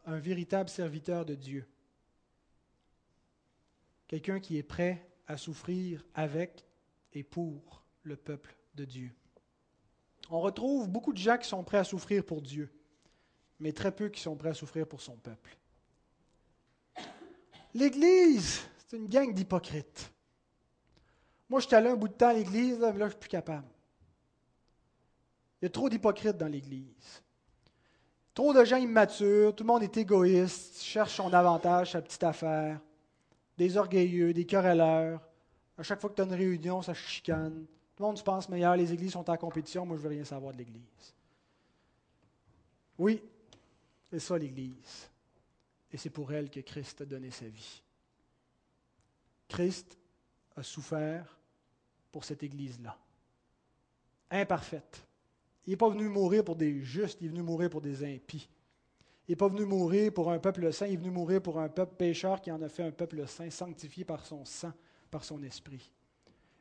[0.06, 1.68] un véritable serviteur de Dieu.
[4.08, 6.66] Quelqu'un qui est prêt à souffrir avec
[7.14, 9.12] et pour le peuple de Dieu.
[10.30, 12.70] On retrouve beaucoup de gens qui sont prêts à souffrir pour Dieu,
[13.60, 15.58] mais très peu qui sont prêts à souffrir pour son peuple.
[17.74, 20.12] L'Église, c'est une gang d'hypocrites.
[21.50, 23.30] Moi, je suis allé un bout de temps à l'Église, là, là je suis plus
[23.30, 23.68] capable.
[25.62, 27.22] Il y a trop d'hypocrites dans l'Église.
[28.34, 32.80] Trop de gens immatures, tout le monde est égoïste, cherche son avantage, sa petite affaire.
[33.58, 35.22] Des orgueilleux, des querelleurs.
[35.78, 37.66] À chaque fois que tu as une réunion, ça chicane.
[37.96, 40.26] Tout le monde se pense meilleur, les églises sont en compétition, moi je veux rien
[40.26, 41.14] savoir de l'Église.
[42.98, 43.22] Oui,
[44.10, 45.10] c'est ça l'Église.
[45.92, 47.82] Et c'est pour elle que Christ a donné sa vie.
[49.48, 49.98] Christ
[50.58, 51.38] a souffert
[52.12, 52.98] pour cette Église-là.
[54.30, 55.06] Imparfaite,
[55.66, 58.50] il n'est pas venu mourir pour des justes, il est venu mourir pour des impies.
[59.28, 61.70] Il n'est pas venu mourir pour un peuple saint, il est venu mourir pour un
[61.70, 64.72] peuple pécheur qui en a fait un peuple saint, sanctifié par son sang,
[65.10, 65.92] par son esprit.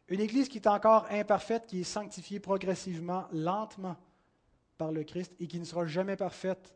[0.09, 3.97] Une Église qui est encore imparfaite, qui est sanctifiée progressivement, lentement
[4.79, 6.75] par le Christ et qui ne sera jamais parfaite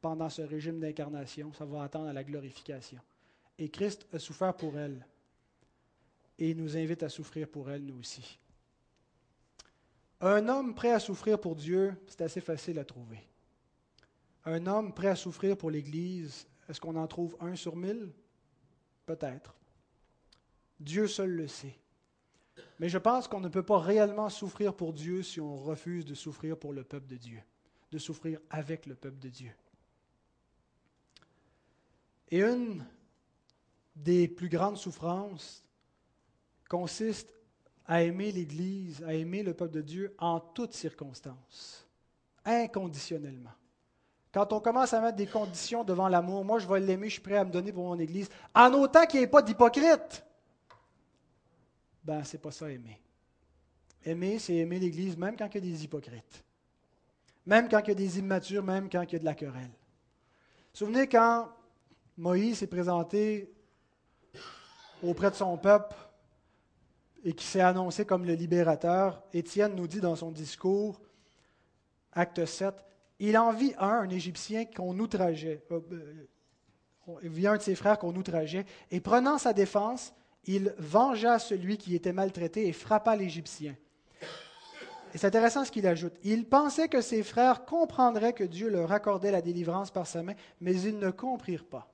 [0.00, 1.52] pendant ce régime d'incarnation.
[1.52, 3.00] Ça va attendre à la glorification.
[3.58, 5.06] Et Christ a souffert pour elle.
[6.38, 8.38] Et il nous invite à souffrir pour elle, nous aussi.
[10.20, 13.20] Un homme prêt à souffrir pour Dieu, c'est assez facile à trouver.
[14.46, 18.12] Un homme prêt à souffrir pour l'Église, est-ce qu'on en trouve un sur mille?
[19.06, 19.54] Peut-être.
[20.80, 21.78] Dieu seul le sait.
[22.78, 26.14] Mais je pense qu'on ne peut pas réellement souffrir pour Dieu si on refuse de
[26.14, 27.40] souffrir pour le peuple de Dieu,
[27.90, 29.52] de souffrir avec le peuple de Dieu.
[32.30, 32.84] Et une
[33.94, 35.64] des plus grandes souffrances
[36.68, 37.32] consiste
[37.86, 41.86] à aimer l'Église, à aimer le peuple de Dieu en toutes circonstances,
[42.44, 43.52] inconditionnellement.
[44.34, 47.22] Quand on commence à mettre des conditions devant l'amour, moi je vais l'aimer, je suis
[47.22, 50.26] prêt à me donner pour mon Église, en autant qu'il n'y ait pas d'hypocrite.
[52.02, 53.00] Ben, c'est pas ça aimer.
[54.04, 56.44] Aimer, c'est aimer l'Église même quand il y a des hypocrites.
[57.46, 59.70] Même quand il y a des immatures, même quand il y a de la querelle.
[60.72, 61.48] Souvenez quand
[62.18, 63.54] Moïse s'est présenté
[65.00, 65.94] auprès de son peuple
[67.22, 71.00] et qui s'est annoncé comme le libérateur, Étienne nous dit dans son discours,
[72.12, 72.74] acte 7,
[73.18, 75.80] il en vit un, un Égyptien qu'on outrageait, euh,
[77.08, 80.12] euh, vit un de ses frères qu'on outrageait, et prenant sa défense,
[80.44, 83.76] il vengea celui qui était maltraité et frappa l'Égyptien.
[85.14, 86.14] Et c'est intéressant ce qu'il ajoute.
[86.24, 90.34] Il pensait que ses frères comprendraient que Dieu leur accordait la délivrance par sa main,
[90.60, 91.92] mais ils ne comprirent pas.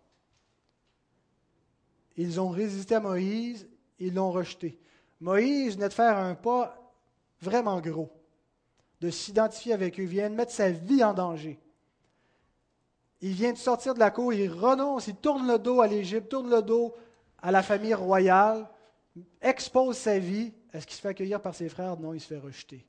[2.17, 3.69] Ils ont résisté à Moïse,
[3.99, 4.79] ils l'ont rejeté.
[5.21, 6.95] Moïse venait de faire un pas
[7.43, 8.11] vraiment gros
[9.01, 11.59] de s'identifier avec eux, vient de mettre sa vie en danger.
[13.23, 16.29] Il vient de sortir de la cour, il renonce, il tourne le dos à l'Égypte,
[16.29, 16.95] tourne le dos
[17.43, 18.69] à la famille royale,
[19.41, 20.53] expose sa vie.
[20.73, 21.99] Est-ce qu'il se fait accueillir par ses frères?
[21.99, 22.87] Non, il se fait rejeter.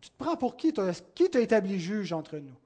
[0.00, 0.72] Tu te prends pour qui?
[1.14, 2.56] Qui t'a établi juge entre nous?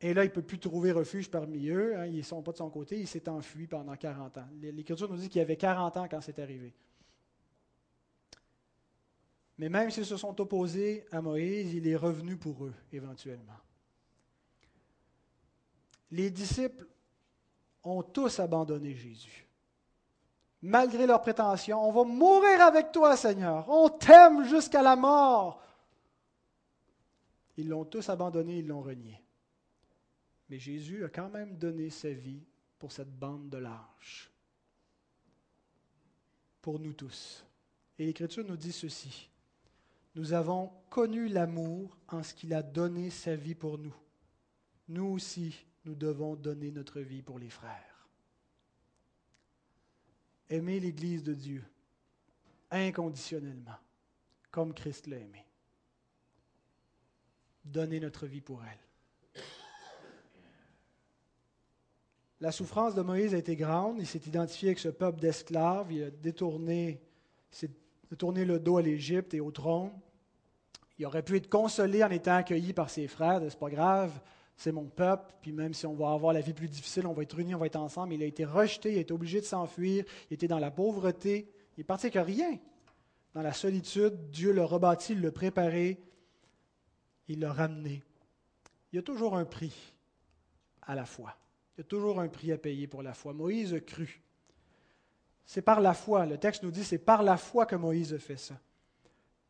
[0.00, 1.96] Et là, il ne peut plus trouver refuge parmi eux.
[1.96, 2.98] Hein, ils ne sont pas de son côté.
[2.98, 4.46] Il s'est enfui pendant 40 ans.
[4.60, 6.72] L'Écriture nous dit qu'il avait 40 ans quand c'est arrivé.
[9.58, 13.58] Mais même s'ils se sont opposés à Moïse, il est revenu pour eux, éventuellement.
[16.10, 16.86] Les disciples
[17.82, 19.46] ont tous abandonné Jésus.
[20.62, 23.68] Malgré leurs prétentions, on va mourir avec toi, Seigneur.
[23.68, 25.62] On t'aime jusqu'à la mort.
[27.56, 29.22] Ils l'ont tous abandonné, ils l'ont renié.
[30.48, 32.42] Mais Jésus a quand même donné sa vie
[32.78, 34.30] pour cette bande de lâches.
[36.60, 37.44] Pour nous tous.
[37.98, 39.30] Et l'Écriture nous dit ceci
[40.16, 43.94] nous avons connu l'amour en ce qu'il a donné sa vie pour nous.
[44.88, 48.08] Nous aussi, nous devons donner notre vie pour les frères.
[50.48, 51.62] Aimer l'Église de Dieu
[52.70, 53.76] inconditionnellement,
[54.50, 55.44] comme Christ l'a aimé.
[57.62, 59.44] Donner notre vie pour elle.
[62.40, 63.98] La souffrance de Moïse a été grande.
[63.98, 65.92] Il s'est identifié avec ce peuple d'esclaves.
[65.92, 67.02] Il a détourné,
[68.10, 69.90] détourné le dos à l'Égypte et au trône.
[70.98, 74.18] Il aurait pu être consolé en étant accueilli par ses frères, c'est pas grave,
[74.56, 77.22] c'est mon peuple, puis même si on va avoir la vie plus difficile, on va
[77.22, 78.14] être unis, on va être ensemble.
[78.14, 81.52] Il a été rejeté, il a été obligé de s'enfuir, il était dans la pauvreté,
[81.76, 82.58] il est parti avec rien.
[83.34, 86.00] Dans la solitude, Dieu l'a rebâti, il l'a préparé,
[87.28, 88.02] il l'a ramené.
[88.92, 89.92] Il y a toujours un prix
[90.82, 91.36] à la foi.
[91.76, 93.34] Il y a toujours un prix à payer pour la foi.
[93.34, 94.22] Moïse a cru.
[95.44, 96.24] C'est par la foi.
[96.24, 98.58] Le texte nous dit c'est par la foi que Moïse a fait ça.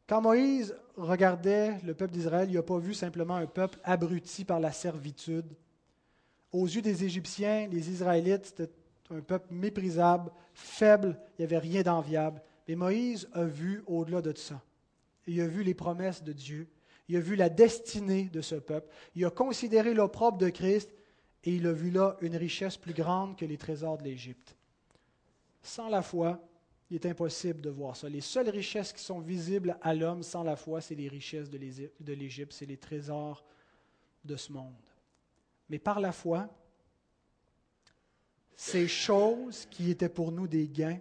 [0.07, 4.61] Quand Moïse regardait le peuple d'Israël, il n'a pas vu simplement un peuple abruti par
[4.61, 5.57] la servitude.
[6.53, 8.71] Aux yeux des Égyptiens, les Israélites, c'était
[9.11, 12.41] un peuple méprisable, faible, il n'y avait rien d'enviable.
[12.69, 14.63] Mais Moïse a vu au-delà de ça.
[15.27, 16.69] Il a vu les promesses de Dieu.
[17.09, 18.89] Il a vu la destinée de ce peuple.
[19.15, 20.93] Il a considéré l'opprobre de Christ
[21.45, 24.57] et il a vu là une richesse plus grande que les trésors de l'Égypte.
[25.63, 26.41] Sans la foi,
[26.91, 28.09] il est impossible de voir ça.
[28.09, 32.13] Les seules richesses qui sont visibles à l'homme sans la foi, c'est les richesses de
[32.13, 33.45] l'Égypte, c'est les trésors
[34.25, 34.75] de ce monde.
[35.69, 36.49] Mais par la foi,
[38.55, 41.01] ces choses qui étaient pour nous des gains,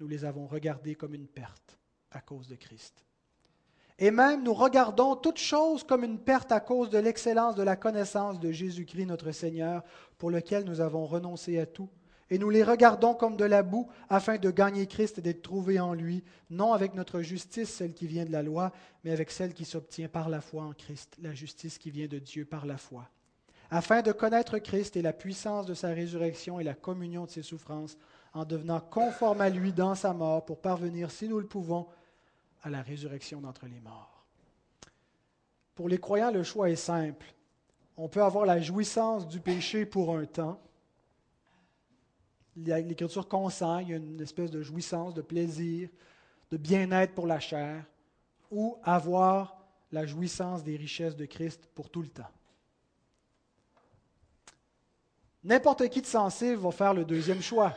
[0.00, 1.78] nous les avons regardées comme une perte
[2.10, 3.04] à cause de Christ.
[3.98, 7.76] Et même nous regardons toutes choses comme une perte à cause de l'excellence de la
[7.76, 9.84] connaissance de Jésus-Christ notre Seigneur,
[10.18, 11.88] pour lequel nous avons renoncé à tout
[12.32, 15.78] et nous les regardons comme de la boue afin de gagner Christ et d'être trouvés
[15.78, 18.72] en lui, non avec notre justice, celle qui vient de la loi,
[19.04, 22.18] mais avec celle qui s'obtient par la foi en Christ, la justice qui vient de
[22.18, 23.06] Dieu par la foi,
[23.70, 27.42] afin de connaître Christ et la puissance de sa résurrection et la communion de ses
[27.42, 27.98] souffrances,
[28.32, 31.86] en devenant conforme à lui dans sa mort, pour parvenir, si nous le pouvons,
[32.62, 34.24] à la résurrection d'entre les morts.
[35.74, 37.26] Pour les croyants, le choix est simple.
[37.98, 40.58] On peut avoir la jouissance du péché pour un temps,
[42.56, 45.88] L'Écriture consent, une espèce de jouissance, de plaisir,
[46.50, 47.84] de bien-être pour la chair,
[48.50, 49.56] ou avoir
[49.90, 52.28] la jouissance des richesses de Christ pour tout le temps.
[55.44, 57.74] N'importe qui de sensé va faire le deuxième choix.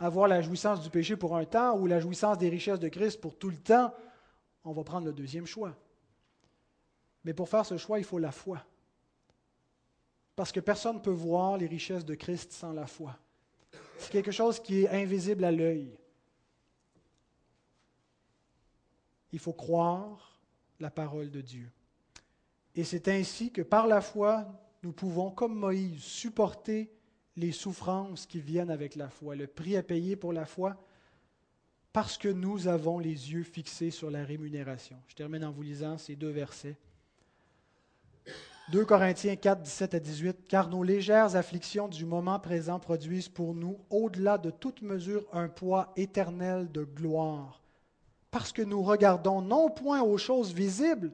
[0.00, 3.20] avoir la jouissance du péché pour un temps ou la jouissance des richesses de Christ
[3.20, 3.94] pour tout le temps,
[4.64, 5.76] on va prendre le deuxième choix.
[7.24, 8.64] Mais pour faire ce choix, il faut la foi.
[10.34, 13.16] Parce que personne ne peut voir les richesses de Christ sans la foi.
[13.98, 15.96] C'est quelque chose qui est invisible à l'œil.
[19.32, 20.40] Il faut croire
[20.80, 21.70] la parole de Dieu.
[22.74, 24.46] Et c'est ainsi que par la foi,
[24.82, 26.90] nous pouvons, comme Moïse, supporter
[27.36, 30.76] les souffrances qui viennent avec la foi, le prix à payer pour la foi,
[31.92, 34.98] parce que nous avons les yeux fixés sur la rémunération.
[35.08, 36.76] Je termine en vous lisant ces deux versets.
[38.70, 43.54] 2 Corinthiens 4, 17 à 18, car nos légères afflictions du moment présent produisent pour
[43.54, 47.60] nous, au-delà de toute mesure, un poids éternel de gloire,
[48.30, 51.12] parce que nous regardons non point aux choses visibles,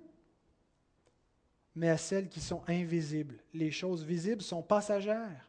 [1.74, 3.36] mais à celles qui sont invisibles.
[3.54, 5.48] Les choses visibles sont passagères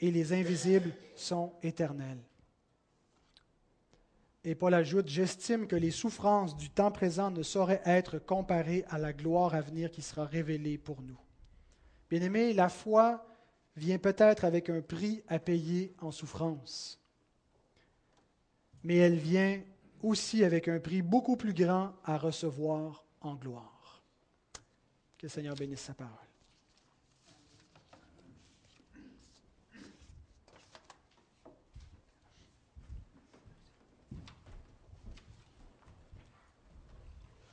[0.00, 2.22] et les invisibles sont éternelles.
[4.44, 8.98] Et Paul ajoute, j'estime que les souffrances du temps présent ne sauraient être comparées à
[8.98, 11.18] la gloire à venir qui sera révélée pour nous.
[12.10, 13.24] Bien-aimé, la foi
[13.76, 17.00] vient peut-être avec un prix à payer en souffrance,
[18.82, 19.62] mais elle vient
[20.02, 24.02] aussi avec un prix beaucoup plus grand à recevoir en gloire.
[25.16, 26.31] Que le Seigneur bénisse sa parole.